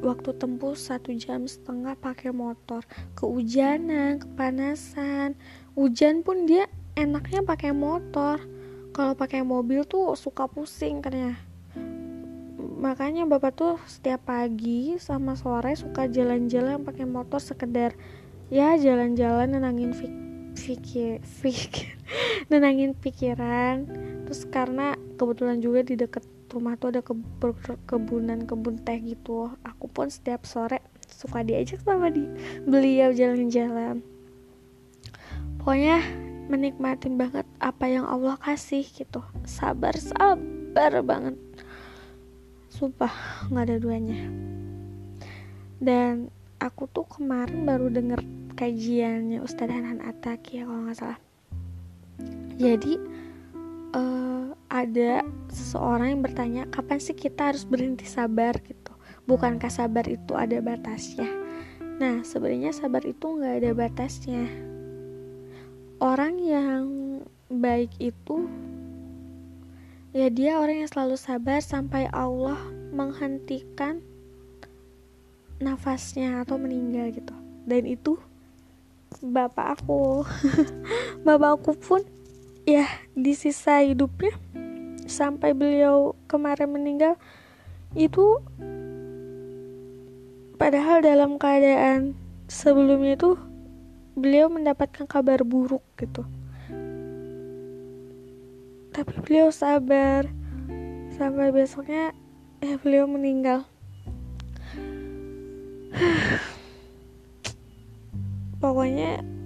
waktu 0.00 0.30
tempuh 0.36 0.74
satu 0.74 1.14
jam 1.14 1.44
setengah 1.44 1.94
pakai 1.98 2.30
motor. 2.30 2.86
Kehujanan 3.18 4.22
kepanasan. 4.22 5.34
Hujan 5.74 6.26
pun 6.26 6.46
dia 6.46 6.66
enaknya 6.94 7.42
pakai 7.42 7.70
motor. 7.74 8.42
Kalau 8.94 9.14
pakai 9.14 9.46
mobil 9.46 9.86
tuh 9.86 10.18
suka 10.18 10.50
pusing 10.50 10.98
katanya 11.04 11.38
makanya 12.78 13.26
bapak 13.26 13.58
tuh 13.58 13.74
setiap 13.90 14.30
pagi 14.30 14.94
sama 15.02 15.34
sore 15.34 15.74
suka 15.74 16.06
jalan-jalan 16.06 16.86
pakai 16.86 17.10
motor 17.10 17.42
sekedar 17.42 17.90
ya 18.54 18.78
jalan-jalan 18.78 19.50
nenangin 19.50 19.90
fikir 20.54 21.18
fikir 21.22 21.98
nenangin 22.50 22.94
pikiran. 22.94 23.86
Terus 24.26 24.46
karena 24.46 24.94
kebetulan 25.18 25.58
juga 25.58 25.80
di 25.82 25.94
deket 25.98 26.22
rumah 26.48 26.74
tuh 26.80 26.92
ada 26.92 27.00
ke 27.04 27.12
kebunan 27.84 28.48
kebun 28.48 28.80
teh 28.80 28.98
gitu. 29.04 29.52
Aku 29.64 29.86
pun 29.92 30.08
setiap 30.08 30.48
sore 30.48 30.80
suka 31.08 31.44
diajak 31.44 31.80
sama 31.84 32.08
di 32.08 32.24
beliau 32.64 33.12
jalan-jalan. 33.12 34.00
Pokoknya 35.60 36.00
menikmatin 36.48 37.20
banget 37.20 37.44
apa 37.60 37.84
yang 37.88 38.08
Allah 38.08 38.40
kasih 38.40 38.84
gitu. 38.84 39.20
Sabar 39.44 39.92
sabar 40.00 41.04
banget. 41.04 41.36
Sumpah 42.72 43.12
nggak 43.52 43.64
ada 43.68 43.76
duanya. 43.76 44.20
Dan 45.78 46.32
aku 46.58 46.88
tuh 46.90 47.06
kemarin 47.06 47.68
baru 47.68 47.92
denger 47.92 48.20
kajiannya 48.58 49.38
Ustadz 49.44 49.70
Hanan 49.70 50.02
Ataki 50.02 50.62
ya 50.62 50.66
kalau 50.66 50.88
nggak 50.88 50.98
salah. 50.98 51.20
Jadi 52.58 52.98
uh, 53.94 54.52
ada 54.68 55.24
seseorang 55.48 56.16
yang 56.16 56.22
bertanya 56.24 56.62
kapan 56.68 56.98
sih 57.00 57.16
kita 57.16 57.52
harus 57.52 57.64
berhenti 57.64 58.04
sabar? 58.04 58.56
gitu. 58.64 58.92
Bukankah 59.28 59.68
sabar 59.68 60.08
itu 60.08 60.32
ada 60.36 60.60
batasnya? 60.60 61.28
Nah 61.98 62.24
sebenarnya 62.24 62.72
sabar 62.72 63.04
itu 63.04 63.26
nggak 63.26 63.54
ada 63.64 63.70
batasnya. 63.76 64.44
Orang 65.98 66.38
yang 66.38 66.84
baik 67.48 67.90
itu 67.98 68.46
ya 70.14 70.32
dia 70.32 70.60
orang 70.60 70.84
yang 70.84 70.90
selalu 70.90 71.16
sabar 71.18 71.60
sampai 71.60 72.08
Allah 72.12 72.56
menghentikan 72.92 74.00
nafasnya 75.58 76.46
atau 76.46 76.56
meninggal 76.56 77.10
gitu. 77.12 77.34
Dan 77.68 77.84
itu 77.84 78.16
bapak 79.20 79.80
aku. 79.80 80.24
Bapak 81.26 81.60
aku 81.60 81.72
pun 81.76 82.00
ya 82.68 82.84
di 83.16 83.32
sisa 83.32 83.80
hidupnya 83.80 84.36
sampai 85.08 85.56
beliau 85.56 86.12
kemarin 86.28 86.68
meninggal 86.68 87.16
itu 87.96 88.44
padahal 90.60 91.00
dalam 91.00 91.40
keadaan 91.40 92.12
sebelumnya 92.44 93.16
itu 93.16 93.40
beliau 94.12 94.52
mendapatkan 94.52 95.08
kabar 95.08 95.40
buruk 95.48 95.80
gitu. 95.96 96.28
Tapi 98.92 99.16
beliau 99.24 99.48
sabar 99.48 100.28
sampai 101.16 101.48
besoknya 101.48 102.12
eh 102.60 102.76
beliau 102.76 103.08
meninggal. 103.08 103.64
Pokoknya 108.60 109.37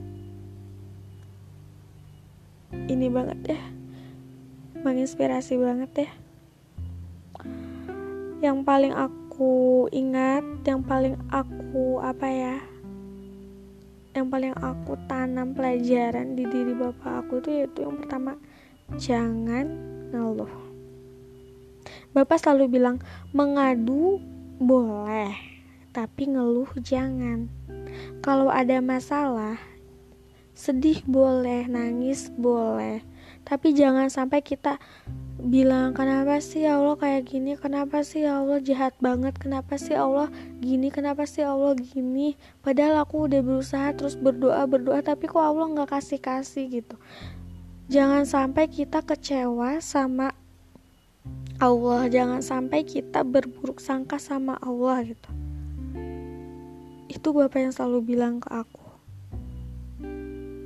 ini 2.89 3.07
banget 3.13 3.57
ya. 3.57 3.61
Menginspirasi 4.83 5.61
banget 5.61 6.09
ya. 6.09 6.11
Yang 8.43 8.59
paling 8.67 8.95
aku 8.95 9.87
ingat 9.95 10.45
yang 10.67 10.83
paling 10.83 11.17
aku 11.31 12.03
apa 12.03 12.29
ya 12.29 12.57
yang 14.13 14.29
paling 14.29 14.53
aku 14.61 15.01
tanam 15.09 15.57
pelajaran 15.57 16.37
di 16.37 16.45
diri 16.45 16.77
bapak 16.77 17.25
aku 17.25 17.41
itu 17.41 17.65
yaitu 17.65 17.89
yang 17.89 17.97
pertama 17.97 18.37
jangan 19.01 19.73
ngeluh. 20.13 20.53
Bapak 22.13 22.37
selalu 22.45 22.77
bilang 22.77 23.01
mengadu 23.33 24.21
boleh 24.61 25.33
tapi 25.97 26.29
ngeluh 26.29 26.69
jangan. 26.85 27.49
Kalau 28.21 28.53
ada 28.53 28.85
masalah 28.85 29.57
sedih 30.62 31.03
boleh 31.11 31.66
nangis 31.66 32.31
boleh. 32.38 33.03
Tapi 33.42 33.75
jangan 33.75 34.07
sampai 34.07 34.46
kita 34.46 34.79
bilang 35.42 35.90
kenapa 35.90 36.38
sih 36.38 36.62
Allah 36.62 36.94
kayak 36.94 37.27
gini? 37.27 37.59
Kenapa 37.59 38.07
sih 38.07 38.22
Allah 38.22 38.62
jahat 38.62 38.94
banget? 39.03 39.35
Kenapa 39.42 39.75
sih 39.75 39.98
Allah 39.98 40.31
gini? 40.62 40.94
Kenapa 40.94 41.27
sih 41.27 41.42
Allah 41.42 41.75
gini? 41.75 42.38
Padahal 42.62 43.03
aku 43.03 43.27
udah 43.27 43.42
berusaha 43.42 43.90
terus 43.98 44.14
berdoa 44.14 44.62
berdoa 44.70 45.03
tapi 45.03 45.27
kok 45.27 45.42
Allah 45.42 45.66
nggak 45.66 45.98
kasih 45.98 46.22
kasih 46.22 46.70
gitu. 46.70 46.94
Jangan 47.90 48.22
sampai 48.22 48.70
kita 48.70 49.03
kecewa 49.03 49.83
sama 49.83 50.31
Allah. 51.59 52.07
Jangan 52.07 52.38
sampai 52.38 52.87
kita 52.87 53.27
berburuk 53.27 53.83
sangka 53.83 54.22
sama 54.22 54.62
Allah 54.62 55.11
gitu. 55.11 55.31
Itu 57.11 57.35
bapak 57.35 57.59
yang 57.59 57.75
selalu 57.75 58.14
bilang 58.14 58.38
ke 58.38 58.46
aku 58.46 58.82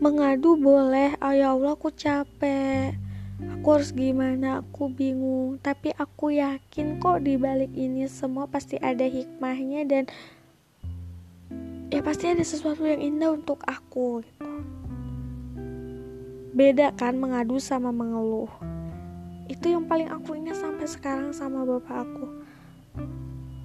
mengadu 0.00 0.60
boleh. 0.60 1.16
Oh 1.24 1.32
ya 1.32 1.56
Allah 1.56 1.72
aku 1.72 1.88
capek. 1.92 2.96
Aku 3.36 3.66
harus 3.76 3.92
gimana? 3.92 4.64
Aku 4.64 4.88
bingung. 4.92 5.60
Tapi 5.60 5.92
aku 5.96 6.36
yakin 6.36 7.00
kok 7.00 7.24
di 7.24 7.36
balik 7.36 7.72
ini 7.72 8.08
semua 8.08 8.48
pasti 8.48 8.76
ada 8.80 9.04
hikmahnya 9.04 9.84
dan 9.88 10.04
ya 11.92 12.00
pasti 12.04 12.32
ada 12.32 12.44
sesuatu 12.44 12.84
yang 12.84 13.00
indah 13.00 13.36
untuk 13.36 13.60
aku 13.64 14.24
gitu. 14.24 14.52
Beda 16.56 16.88
kan 16.96 17.20
mengadu 17.20 17.60
sama 17.60 17.92
mengeluh. 17.92 18.48
Itu 19.46 19.76
yang 19.76 19.84
paling 19.84 20.08
aku 20.08 20.34
ingat 20.40 20.56
sampai 20.56 20.88
sekarang 20.88 21.30
sama 21.36 21.68
bapak 21.68 22.08
aku. 22.08 22.26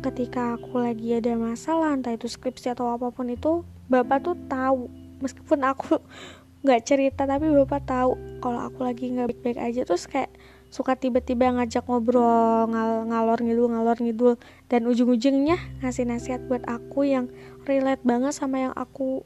Ketika 0.03 0.59
aku 0.59 0.81
lagi 0.81 1.15
ada 1.15 1.37
masalah 1.37 1.95
entah 1.95 2.11
itu 2.11 2.27
skripsi 2.27 2.73
atau 2.75 2.91
apa 2.91 3.13
pun 3.13 3.31
itu 3.31 3.63
bapak 3.87 4.25
tuh 4.25 4.35
tahu 4.49 5.00
meskipun 5.21 5.63
aku 5.65 6.01
nggak 6.65 6.81
cerita 6.86 7.25
tapi 7.25 7.49
bapak 7.49 7.81
tahu 7.86 8.13
kalau 8.43 8.60
aku 8.62 8.86
lagi 8.86 9.10
nggak 9.13 9.29
baik-baik 9.31 9.60
aja. 9.62 9.81
Terus 9.88 10.05
kayak 10.10 10.29
suka 10.71 10.95
tiba-tiba 10.95 11.51
ngajak 11.51 11.84
ngobrol 11.86 12.69
ngal 12.69 13.05
ngalor 13.10 13.39
ngidul 13.41 13.67
ngalor 13.71 13.97
ngidul. 13.97 14.34
Dan 14.67 14.89
ujung-ujungnya 14.89 15.57
ngasih 15.81 16.05
nasihat 16.10 16.41
buat 16.45 16.65
aku 16.65 17.07
yang 17.07 17.29
relate 17.65 18.01
banget 18.01 18.34
sama 18.36 18.69
yang 18.69 18.73
aku 18.73 19.23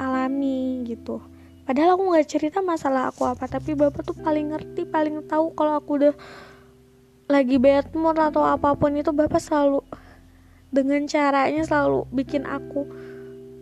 alami 0.00 0.82
gitu. 0.88 1.20
Padahal 1.62 1.94
aku 1.94 2.04
nggak 2.10 2.28
cerita 2.28 2.58
masalah 2.58 3.14
aku 3.14 3.22
apa 3.22 3.46
tapi 3.46 3.78
bapak 3.78 4.02
tuh 4.02 4.18
paling 4.18 4.50
ngerti 4.50 4.82
paling 4.82 5.22
tahu 5.30 5.54
kalau 5.54 5.78
aku 5.78 5.90
udah 6.02 6.14
lagi 7.30 7.56
bad 7.56 7.88
mood 7.94 8.18
atau 8.18 8.42
apa 8.42 8.74
pun 8.74 8.92
itu 8.98 9.14
bapak 9.14 9.38
selalu 9.38 9.80
dengan 10.72 11.04
caranya 11.06 11.62
selalu 11.62 12.08
bikin 12.10 12.48
aku 12.48 12.88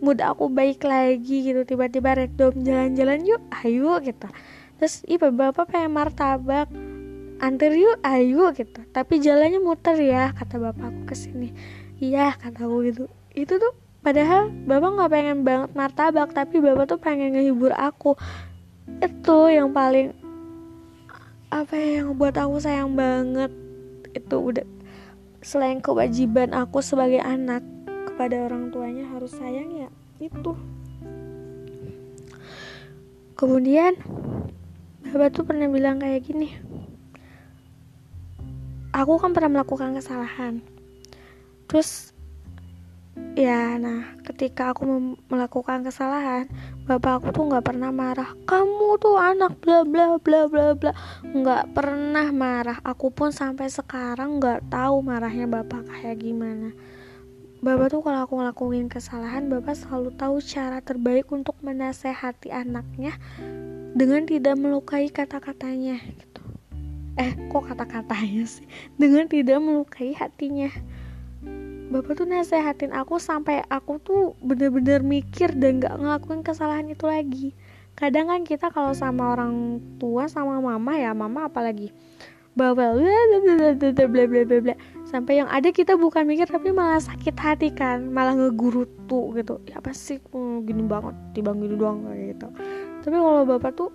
mood 0.01 0.17
aku 0.19 0.49
baik 0.49 0.81
lagi 0.81 1.45
gitu 1.45 1.61
tiba-tiba 1.61 2.17
random 2.17 2.65
jalan-jalan 2.65 3.21
yuk 3.21 3.41
ayo 3.61 4.01
gitu. 4.01 4.27
Terus 4.81 5.05
ibu 5.05 5.29
bapak 5.29 5.69
pengen 5.69 5.93
martabak. 5.93 6.67
Antar 7.37 7.73
yuk 7.77 8.01
ayo 8.01 8.49
gitu. 8.57 8.81
Tapi 8.89 9.21
jalannya 9.21 9.61
muter 9.61 9.95
ya 10.01 10.33
kata 10.33 10.57
bapakku 10.57 11.05
ke 11.05 11.15
sini 11.15 11.53
iya 12.01 12.33
kataku 12.33 12.89
gitu. 12.89 13.05
Itu 13.37 13.61
tuh 13.61 13.77
padahal 14.01 14.49
bapak 14.49 14.89
nggak 14.97 15.11
pengen 15.13 15.39
banget 15.45 15.71
martabak 15.77 16.33
tapi 16.33 16.57
bapak 16.57 16.89
tuh 16.89 16.99
pengen 16.99 17.37
ngehibur 17.37 17.71
aku. 17.77 18.17
Itu 18.97 19.53
yang 19.53 19.69
paling 19.71 20.17
apa 21.53 21.77
ya 21.77 22.01
yang 22.01 22.17
buat 22.17 22.33
aku 22.33 22.57
sayang 22.57 22.97
banget. 22.97 23.53
Itu 24.17 24.41
udah 24.49 24.65
selain 25.45 25.81
kewajiban 25.81 26.53
aku 26.53 26.81
sebagai 26.81 27.21
anak 27.21 27.61
kepada 28.21 28.45
orang 28.45 28.69
tuanya 28.69 29.09
harus 29.09 29.33
sayang 29.33 29.73
ya? 29.73 29.89
Itu. 30.21 30.53
Kemudian 33.33 33.97
bapak 35.09 35.33
tuh 35.33 35.41
pernah 35.41 35.65
bilang 35.65 35.97
kayak 35.97 36.29
gini. 36.29 36.53
Aku 38.93 39.17
kan 39.17 39.33
pernah 39.33 39.57
melakukan 39.57 39.97
kesalahan. 39.97 40.61
Terus 41.65 42.13
ya 43.33 43.81
nah 43.81 44.13
ketika 44.21 44.69
aku 44.69 44.85
melakukan 45.25 45.81
kesalahan 45.81 46.45
bapak 46.85 47.25
aku 47.25 47.27
tuh 47.33 47.49
nggak 47.49 47.73
pernah 47.73 47.89
marah. 47.89 48.37
Kamu 48.45 49.01
tuh 49.01 49.17
anak 49.17 49.57
bla 49.65 49.81
bla 49.81 50.21
bla 50.21 50.45
bla 50.45 50.77
bla. 50.77 50.93
Nggak 51.25 51.73
pernah 51.73 52.29
marah. 52.29 52.77
Aku 52.85 53.09
pun 53.09 53.33
sampai 53.33 53.65
sekarang 53.65 54.37
nggak 54.37 54.69
tahu 54.69 55.01
marahnya 55.01 55.49
bapak 55.49 55.89
kayak 55.89 56.21
gimana 56.21 56.69
Bapak 57.61 57.93
tuh 57.93 58.01
kalau 58.01 58.25
aku 58.25 58.41
ngelakuin 58.41 58.89
kesalahan, 58.89 59.45
Bapak 59.45 59.77
selalu 59.77 60.09
tahu 60.17 60.41
cara 60.41 60.81
terbaik 60.81 61.29
untuk 61.29 61.53
menasehati 61.61 62.49
anaknya 62.49 63.13
dengan 63.93 64.25
tidak 64.25 64.57
melukai 64.57 65.13
kata-katanya 65.13 66.01
gitu. 66.01 66.41
Eh, 67.21 67.37
kok 67.53 67.69
kata-katanya 67.69 68.49
sih? 68.49 68.65
Dengan 68.97 69.29
tidak 69.29 69.61
melukai 69.61 70.17
hatinya. 70.17 70.73
Bapak 71.93 72.17
tuh 72.17 72.25
nasehatin 72.25 72.97
aku 72.97 73.21
sampai 73.21 73.61
aku 73.69 74.01
tuh 74.01 74.33
bener-bener 74.41 75.05
mikir 75.05 75.53
dan 75.53 75.85
gak 75.85 76.01
ngelakuin 76.01 76.41
kesalahan 76.41 76.89
itu 76.89 77.05
lagi. 77.05 77.53
Kadang 77.93 78.33
kan 78.33 78.41
kita 78.41 78.73
kalau 78.73 78.97
sama 78.97 79.37
orang 79.37 79.77
tua 80.01 80.25
sama 80.25 80.57
mama 80.57 80.97
ya, 80.97 81.13
mama 81.13 81.45
apalagi 81.45 81.93
bawel 82.51 82.99
bla 82.99 83.71
bla 83.79 84.27
bla 84.27 84.43
bla 84.43 84.57
bla 84.59 84.75
sampai 85.11 85.43
yang 85.43 85.49
ada 85.51 85.69
kita 85.75 85.99
bukan 85.99 86.23
mikir 86.23 86.47
tapi 86.47 86.71
malah 86.71 87.03
sakit 87.03 87.35
hati 87.35 87.69
kan. 87.75 88.07
Malah 88.07 88.39
ngegurutu 88.39 89.35
gitu. 89.35 89.59
Ya 89.67 89.83
apa 89.83 89.91
sih 89.91 90.23
hmm, 90.23 90.63
gini 90.63 90.87
banget 90.87 91.15
tiba 91.35 91.51
gini 91.51 91.75
doang 91.75 92.07
kayak 92.07 92.39
gitu. 92.39 92.47
Tapi 93.03 93.15
kalau 93.19 93.43
bapak 93.43 93.71
tuh 93.75 93.91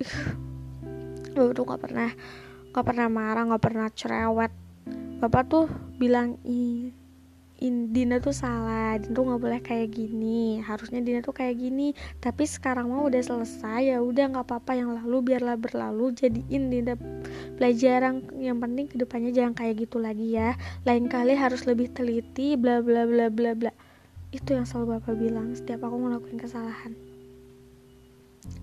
bapak 1.34 1.52
tuh 1.56 1.64
nggak 1.64 1.80
pernah 1.80 2.10
nggak 2.70 2.86
pernah 2.86 3.06
marah 3.08 3.42
nggak 3.48 3.64
pernah 3.64 3.88
cerewet. 3.90 4.52
Bapak 5.20 5.42
tuh 5.48 5.66
bilang 5.96 6.36
ih 6.44 6.99
Dina 7.60 8.24
tuh 8.24 8.32
salah 8.32 8.96
Dina 8.96 9.12
tuh 9.12 9.22
nggak 9.28 9.40
boleh 9.40 9.60
kayak 9.60 9.92
gini. 9.92 10.64
Harusnya 10.64 11.04
Dina 11.04 11.20
tuh 11.20 11.36
kayak 11.36 11.60
gini. 11.60 11.92
Tapi 12.16 12.48
sekarang 12.48 12.88
mau 12.88 13.04
udah 13.04 13.20
selesai 13.20 13.92
ya 13.92 14.00
udah 14.00 14.32
nggak 14.32 14.48
apa-apa. 14.48 14.80
Yang 14.80 14.90
lalu 15.04 15.16
biarlah 15.20 15.60
berlalu 15.60 16.16
jadiin 16.16 16.72
Dina 16.72 16.96
pelajaran. 17.60 18.24
Yang 18.40 18.58
penting 18.64 18.86
ke 18.88 18.96
depannya 18.96 19.30
jangan 19.36 19.52
kayak 19.52 19.84
gitu 19.84 20.00
lagi 20.00 20.32
ya. 20.32 20.56
Lain 20.88 21.04
kali 21.12 21.36
harus 21.36 21.68
lebih 21.68 21.92
teliti 21.92 22.56
bla 22.56 22.80
bla 22.80 23.04
bla 23.04 23.28
bla 23.28 23.52
bla. 23.52 23.72
Itu 24.32 24.56
yang 24.56 24.64
selalu 24.64 24.96
bapak 24.96 25.14
bilang 25.20 25.52
setiap 25.52 25.84
aku 25.84 25.96
ngelakuin 26.00 26.40
kesalahan. 26.40 26.96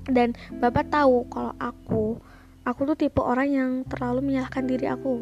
Dan 0.10 0.34
bapak 0.58 0.90
tahu 0.90 1.30
kalau 1.30 1.54
aku 1.62 2.18
aku 2.66 2.80
tuh 2.84 2.98
tipe 2.98 3.22
orang 3.22 3.50
yang 3.54 3.72
terlalu 3.86 4.34
menyalahkan 4.34 4.66
diri 4.66 4.90
aku. 4.90 5.22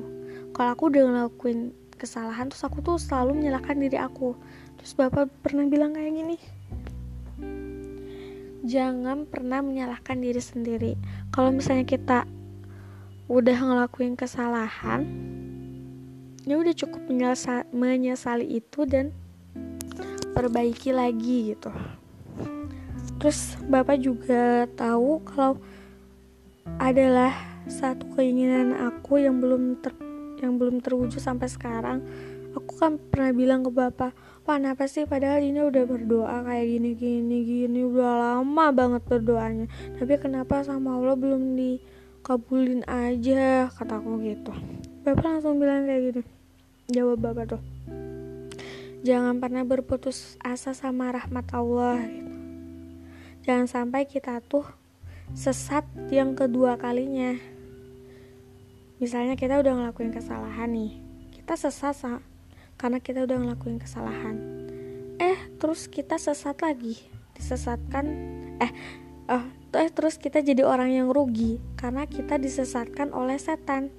Kalau 0.55 0.69
aku 0.71 0.87
udah 0.87 1.03
ngelakuin 1.03 1.75
kesalahan 1.95 2.51
terus 2.51 2.63
aku 2.63 2.83
tuh 2.83 2.99
selalu 2.99 3.43
menyalahkan 3.43 3.75
diri 3.79 3.97
aku. 3.99 4.35
Terus 4.79 4.93
bapak 4.95 5.31
pernah 5.41 5.65
bilang 5.67 5.95
kayak 5.95 6.13
gini 6.13 6.37
jangan 8.65 9.29
pernah 9.29 9.61
menyalahkan 9.61 10.17
diri 10.17 10.41
sendiri. 10.41 10.93
Kalau 11.29 11.53
misalnya 11.53 11.85
kita 11.85 12.25
udah 13.29 13.57
ngelakuin 13.57 14.17
kesalahan 14.17 15.05
ya 16.45 16.61
udah 16.61 16.73
cukup 16.77 17.01
menyesali 17.73 18.45
itu 18.61 18.85
dan 18.85 19.09
perbaiki 20.33 20.93
lagi 20.93 21.53
gitu. 21.53 21.73
Terus 23.21 23.57
bapak 23.65 23.97
juga 24.01 24.69
tahu 24.77 25.25
kalau 25.25 25.57
adalah 26.77 27.33
satu 27.65 28.13
keinginan 28.13 28.77
aku 28.77 29.25
yang 29.25 29.41
belum 29.41 29.81
ter 29.81 29.93
yang 30.39 30.59
belum 30.59 30.83
terwujud 30.83 31.19
sampai 31.19 31.47
sekarang 31.47 32.03
aku 32.55 32.71
kan 32.79 32.95
pernah 32.97 33.35
bilang 33.35 33.61
ke 33.67 33.71
bapak 33.71 34.11
pak 34.45 34.55
kenapa 34.61 34.85
sih 34.87 35.03
padahal 35.03 35.43
ini 35.43 35.59
udah 35.59 35.83
berdoa 35.83 36.45
kayak 36.45 36.65
gini 36.69 36.91
gini 36.95 37.37
gini 37.43 37.79
udah 37.83 38.39
lama 38.39 38.65
banget 38.71 39.03
berdoanya 39.03 39.67
tapi 39.99 40.15
kenapa 40.21 40.63
sama 40.63 40.95
Allah 40.95 41.17
belum 41.17 41.57
dikabulin 41.57 42.85
aja? 42.85 43.69
Kataku 43.73 44.21
gitu. 44.21 44.53
Bapak 45.01 45.25
langsung 45.25 45.57
bilang 45.57 45.89
kayak 45.89 46.01
gitu 46.13 46.21
jawab 46.85 47.17
bapak 47.17 47.57
tuh 47.57 47.61
jangan 49.01 49.41
pernah 49.41 49.65
berputus 49.65 50.37
asa 50.41 50.77
sama 50.77 51.13
rahmat 51.13 51.45
Allah. 51.53 51.97
Gitu. 52.05 52.33
jangan 53.45 53.67
sampai 53.69 54.05
kita 54.05 54.41
tuh 54.45 54.65
sesat 55.33 55.85
yang 56.13 56.37
kedua 56.37 56.77
kalinya 56.77 57.37
misalnya 59.05 59.37
kita 59.37 59.61
udah 59.61 59.73
ngelakuin 59.77 60.09
kesalahan 60.09 60.73
nih 60.73 61.05
kita 61.45 61.69
sesat 61.69 62.25
karena 62.73 62.97
kita 62.97 63.21
udah 63.21 63.37
ngelakuin 63.37 63.77
kesalahan. 63.77 64.33
Eh 65.21 65.37
terus 65.61 65.85
kita 65.85 66.17
sesat 66.17 66.57
lagi 66.57 66.97
disesatkan 67.37 68.05
eh 68.57 68.71
oh, 69.29 69.45
eh 69.77 69.89
terus 69.93 70.17
kita 70.17 70.41
jadi 70.41 70.65
orang 70.65 70.89
yang 70.89 71.07
rugi 71.13 71.61
karena 71.77 72.09
kita 72.09 72.41
disesatkan 72.41 73.13
oleh 73.13 73.37
setan. 73.37 73.93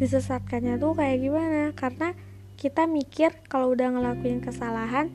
Disesatkannya 0.00 0.80
tuh 0.80 0.96
kayak 0.96 1.20
gimana? 1.20 1.76
Karena 1.76 2.16
kita 2.56 2.88
mikir 2.88 3.36
kalau 3.52 3.76
udah 3.76 3.92
ngelakuin 3.92 4.40
kesalahan 4.40 5.12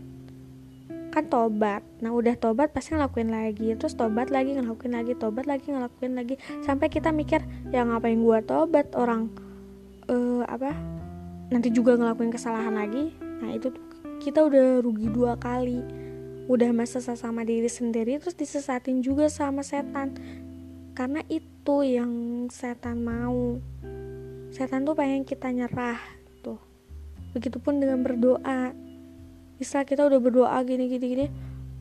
kan 1.17 1.25
tobat. 1.33 1.81
Nah 1.97 2.13
udah 2.13 2.37
tobat 2.37 2.69
pasti 2.69 2.93
ngelakuin 2.93 3.33
lagi. 3.33 3.73
Terus 3.73 3.97
tobat 3.97 4.29
lagi 4.29 4.53
ngelakuin 4.53 4.93
lagi 4.93 5.17
tobat 5.17 5.49
lagi 5.49 5.73
ngelakuin 5.73 6.13
lagi. 6.13 6.37
Sampai 6.61 6.93
kita 6.93 7.09
mikir 7.09 7.41
ya 7.73 7.81
ngapain 7.81 8.21
gua 8.21 8.45
tobat? 8.45 8.93
Orang 8.93 9.33
uh, 10.13 10.45
apa 10.45 10.77
nanti 11.49 11.73
juga 11.73 11.97
ngelakuin 11.97 12.29
kesalahan 12.29 12.77
lagi. 12.77 13.17
Nah 13.41 13.49
itu 13.49 13.73
kita 14.21 14.45
udah 14.45 14.85
rugi 14.85 15.09
dua 15.09 15.33
kali. 15.41 15.81
Udah 16.45 16.69
masa 16.69 17.01
sama 17.01 17.41
diri 17.41 17.67
sendiri 17.67 18.21
terus 18.21 18.37
disesatin 18.37 19.01
juga 19.01 19.25
sama 19.25 19.65
setan. 19.65 20.13
Karena 20.93 21.25
itu 21.33 21.81
yang 21.81 22.45
setan 22.53 23.01
mau. 23.01 23.57
Setan 24.53 24.85
tuh 24.85 24.93
pengen 24.93 25.25
kita 25.25 25.49
nyerah 25.49 25.97
tuh. 26.45 26.61
Begitupun 27.33 27.81
dengan 27.81 28.05
berdoa 28.05 28.85
misal 29.57 29.85
kita 29.85 30.05
udah 30.05 30.21
berdoa 30.21 30.57
gini 30.65 30.85
gini 30.89 31.05
gini 31.05 31.27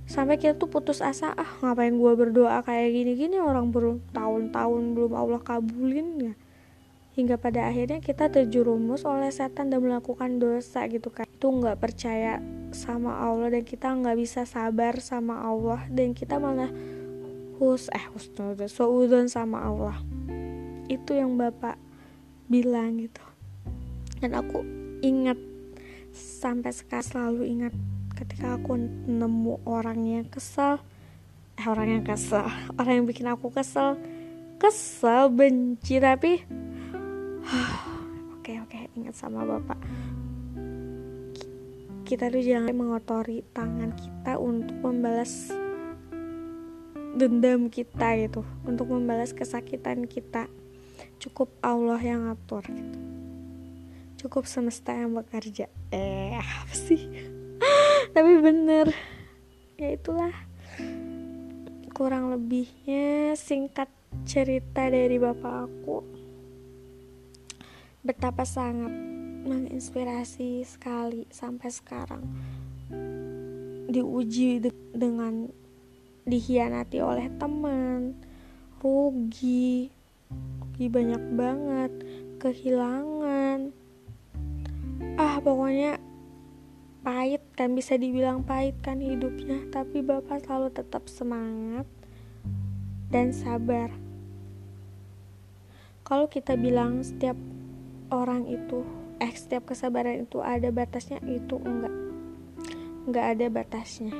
sampai 0.06 0.38
kita 0.38 0.54
tuh 0.54 0.70
putus 0.70 1.02
asa 1.02 1.34
ah 1.34 1.50
ngapain 1.60 1.92
gue 1.92 2.12
berdoa 2.14 2.62
kayak 2.62 2.94
gini 2.94 3.12
gini 3.18 3.36
orang 3.42 3.74
bertahun-tahun 3.74 4.82
belum 4.94 5.12
Allah 5.12 5.42
kabulin 5.42 6.08
ya. 6.32 6.34
Hingga 7.16 7.40
pada 7.40 7.72
akhirnya 7.72 8.04
kita 8.04 8.28
terjerumus 8.28 9.08
oleh 9.08 9.32
setan 9.32 9.72
dan 9.72 9.80
melakukan 9.80 10.36
dosa 10.36 10.84
gitu 10.84 11.08
kan. 11.08 11.24
Itu 11.24 11.48
nggak 11.48 11.80
percaya 11.80 12.44
sama 12.76 13.16
Allah 13.16 13.56
dan 13.56 13.64
kita 13.64 13.88
nggak 13.88 14.20
bisa 14.20 14.44
sabar 14.44 15.00
sama 15.00 15.40
Allah 15.40 15.80
dan 15.88 16.12
kita 16.12 16.36
malah 16.36 16.68
hus 17.56 17.88
eh 17.88 18.04
husnudon 18.12 18.68
suudon 18.68 19.26
sama 19.32 19.64
Allah. 19.64 19.96
Itu 20.92 21.16
yang 21.16 21.40
bapak 21.40 21.80
bilang 22.52 23.00
gitu. 23.00 23.24
Dan 24.20 24.36
aku 24.36 24.60
ingat 25.00 25.40
sampai 26.16 26.72
sekarang 26.72 27.04
selalu 27.04 27.42
ingat 27.46 27.72
ketika 28.16 28.56
aku 28.56 28.80
nemu 29.06 29.60
orang 29.68 30.00
yang 30.08 30.26
kesel. 30.26 30.80
Eh 31.60 31.66
orang 31.68 32.00
yang 32.00 32.04
kesel. 32.04 32.48
Orang 32.80 33.04
yang 33.04 33.06
bikin 33.06 33.28
aku 33.28 33.52
kesel. 33.52 34.00
Kesel 34.56 35.28
benci 35.28 36.00
tapi 36.00 36.40
oke 38.40 38.52
oke 38.64 38.78
ingat 38.96 39.14
sama 39.14 39.44
bapak. 39.44 39.76
Kita 42.08 42.32
tuh 42.32 42.40
jangan 42.40 42.72
mengotori 42.72 43.44
tangan 43.52 43.92
kita 43.92 44.40
untuk 44.40 44.80
membalas 44.80 45.52
dendam 47.20 47.68
kita 47.68 48.16
gitu. 48.16 48.40
Untuk 48.64 48.88
membalas 48.88 49.36
kesakitan 49.36 50.08
kita. 50.08 50.48
Cukup 51.20 51.52
Allah 51.60 52.00
yang 52.00 52.28
ngatur 52.28 52.64
gitu 52.72 53.15
cukup 54.26 54.50
semesta 54.50 54.90
yang 54.90 55.14
bekerja. 55.14 55.70
Eh 55.94 56.34
apa 56.34 56.74
sih? 56.74 57.06
Tapi 58.14 58.32
bener. 58.42 58.90
Ya 59.78 59.94
itulah. 59.94 60.34
Kurang 61.94 62.34
lebihnya 62.34 63.38
singkat 63.38 63.86
cerita 64.26 64.90
dari 64.90 65.14
bapak 65.22 65.70
aku. 65.70 66.02
Betapa 68.02 68.42
sangat 68.42 68.90
menginspirasi 69.46 70.66
sekali 70.66 71.30
sampai 71.30 71.70
sekarang. 71.70 72.26
Diuji 73.86 74.58
de 74.58 74.74
dengan 74.90 75.46
dihianati 76.26 76.98
oleh 76.98 77.30
teman. 77.38 78.18
Rugi. 78.82 79.86
Rugi 80.34 80.86
banyak 80.90 81.22
banget. 81.38 81.92
Kehilangan 82.42 83.35
ah 85.16 85.40
pokoknya 85.40 85.96
pahit 87.00 87.40
kan 87.56 87.72
bisa 87.72 87.96
dibilang 87.96 88.44
pahit 88.44 88.76
kan 88.84 89.00
hidupnya. 89.00 89.64
Tapi 89.72 90.04
bapak 90.04 90.44
selalu 90.44 90.68
tetap 90.76 91.08
semangat 91.08 91.88
dan 93.08 93.32
sabar. 93.32 93.88
Kalau 96.04 96.28
kita 96.28 96.54
bilang 96.60 97.00
setiap 97.00 97.34
orang 98.12 98.44
itu 98.46 98.84
eh 99.16 99.32
setiap 99.32 99.72
kesabaran 99.72 100.28
itu 100.28 100.44
ada 100.44 100.68
batasnya 100.68 101.24
itu 101.24 101.56
enggak. 101.64 101.94
Enggak 103.08 103.26
ada 103.32 103.46
batasnya. 103.48 104.12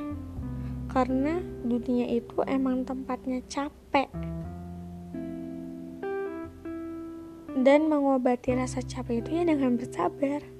Karena 0.89 1.37
dunia 1.61 2.09
itu 2.09 2.41
emang 2.49 2.81
tempatnya 2.81 3.45
capek. 3.45 4.09
Dan 7.57 7.85
mengobati 7.91 8.57
rasa 8.57 8.81
capek 8.81 9.21
itu 9.21 9.29
ya 9.37 9.43
dengan 9.45 9.75
bersabar 9.77 10.56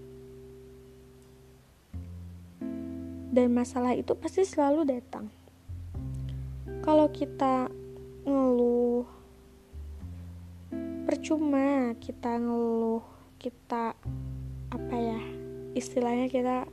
dan 3.37 3.53
masalah 3.53 3.93
itu 3.93 4.17
pasti 4.17 4.41
selalu 4.41 4.97
datang. 4.97 5.29
Kalau 6.81 7.05
kita 7.13 7.69
ngeluh 8.25 9.05
percuma 11.05 11.93
kita 12.01 12.41
ngeluh 12.41 13.05
kita 13.37 13.93
apa 14.73 14.95
ya 14.97 15.21
istilahnya 15.77 16.33
kita 16.33 16.65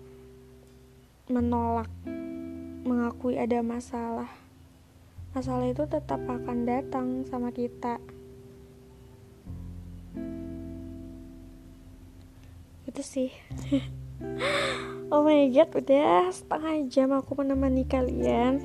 menolak 1.29 1.93
mengakui 2.89 3.37
ada 3.37 3.61
masalah 3.61 4.33
masalah 5.37 5.69
itu 5.69 5.85
tetap 5.85 6.25
akan 6.25 6.65
datang 6.65 7.29
sama 7.29 7.53
kita. 7.53 8.01
Itu 12.89 13.05
sih 13.05 13.29
oh 15.13 15.25
my 15.25 15.49
god 15.53 15.71
udah 15.75 16.31
setengah 16.33 16.75
jam 16.89 17.09
aku 17.13 17.37
menemani 17.37 17.85
kalian. 17.85 18.63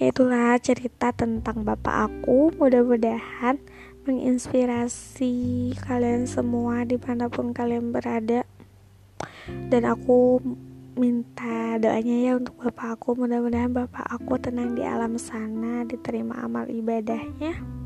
Itulah 0.00 0.58
cerita 0.58 1.14
tentang 1.14 1.62
bapak 1.62 2.10
aku. 2.10 2.50
Mudah-mudahan 2.58 3.62
menginspirasi 4.02 5.34
kalian 5.78 6.26
semua 6.26 6.82
di 6.82 6.98
mana 6.98 7.30
pun 7.30 7.54
kalian 7.54 7.94
berada. 7.94 8.42
Dan 9.70 9.86
aku 9.86 10.42
minta 10.98 11.78
doanya 11.78 12.16
ya 12.18 12.32
untuk 12.38 12.58
bapak 12.58 12.98
aku. 12.98 13.14
Mudah-mudahan 13.14 13.70
bapak 13.70 14.06
aku 14.10 14.42
tenang 14.42 14.74
di 14.74 14.82
alam 14.82 15.14
sana 15.20 15.86
diterima 15.86 16.42
amal 16.42 16.66
ibadahnya 16.66 17.81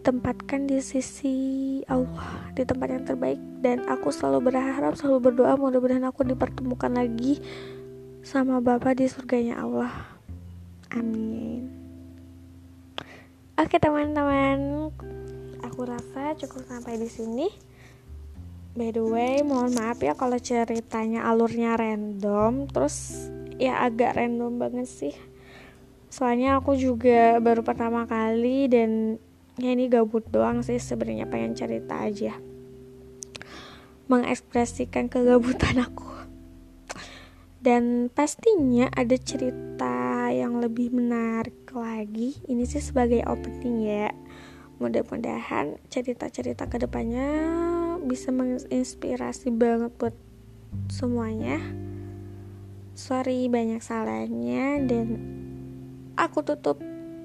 ditempatkan 0.00 0.64
di 0.64 0.80
sisi 0.80 1.36
Allah 1.84 2.48
di 2.56 2.64
tempat 2.64 2.88
yang 2.88 3.04
terbaik. 3.04 3.36
Dan 3.60 3.84
aku 3.84 4.08
selalu 4.08 4.48
berharap 4.48 4.96
selalu 4.96 5.28
berdoa 5.28 5.60
mudah-mudahan 5.60 6.08
aku 6.08 6.24
dipertemukan 6.24 6.88
lagi 6.88 7.36
sama 8.24 8.64
bapak 8.64 8.96
di 8.96 9.12
surganya 9.12 9.60
Allah. 9.60 9.92
Amin. 10.96 11.68
Oke 13.60 13.76
teman-teman. 13.76 14.88
Aku 15.68 15.84
rasa 15.84 16.32
cukup 16.40 16.64
sampai 16.64 16.96
di 16.96 17.04
sini. 17.12 17.52
By 18.72 18.96
the 18.96 19.04
way 19.04 19.44
mohon 19.44 19.76
maaf 19.76 20.00
ya 20.00 20.16
kalau 20.16 20.40
ceritanya 20.40 21.28
alurnya 21.28 21.76
random. 21.76 22.72
Terus 22.72 23.28
ya 23.60 23.84
agak 23.84 24.16
random 24.16 24.56
banget 24.56 24.88
sih. 24.88 25.14
Soalnya 26.08 26.56
aku 26.56 26.72
juga 26.80 27.36
baru 27.36 27.60
pertama 27.60 28.08
kali 28.08 28.64
dan 28.72 29.20
ya 29.60 29.76
ini 29.76 29.92
gabut 29.92 30.24
doang 30.32 30.64
sih 30.64 30.80
sebenarnya 30.80 31.28
pengen 31.28 31.52
cerita 31.52 32.00
aja. 32.00 32.34
Mengekspresikan 34.08 35.06
kegabutan 35.06 35.84
aku. 35.86 36.08
Dan 37.60 38.08
pastinya 38.08 38.88
ada 38.96 39.14
cerita 39.20 40.32
yang 40.32 40.58
lebih 40.64 40.90
menarik 40.90 41.68
lagi. 41.76 42.40
Ini 42.48 42.64
sih 42.64 42.80
sebagai 42.80 43.20
opening 43.28 43.78
ya. 43.84 44.08
Mudah-mudahan 44.80 45.76
cerita-cerita 45.92 46.64
ke 46.72 46.80
depannya 46.80 47.28
bisa 48.00 48.32
menginspirasi 48.32 49.52
banget 49.52 49.92
buat 50.00 50.16
semuanya. 50.88 51.60
Sorry 52.96 53.46
banyak 53.52 53.84
salahnya 53.84 54.80
dan 54.88 55.20
aku 56.16 56.40
tutup 56.44 56.89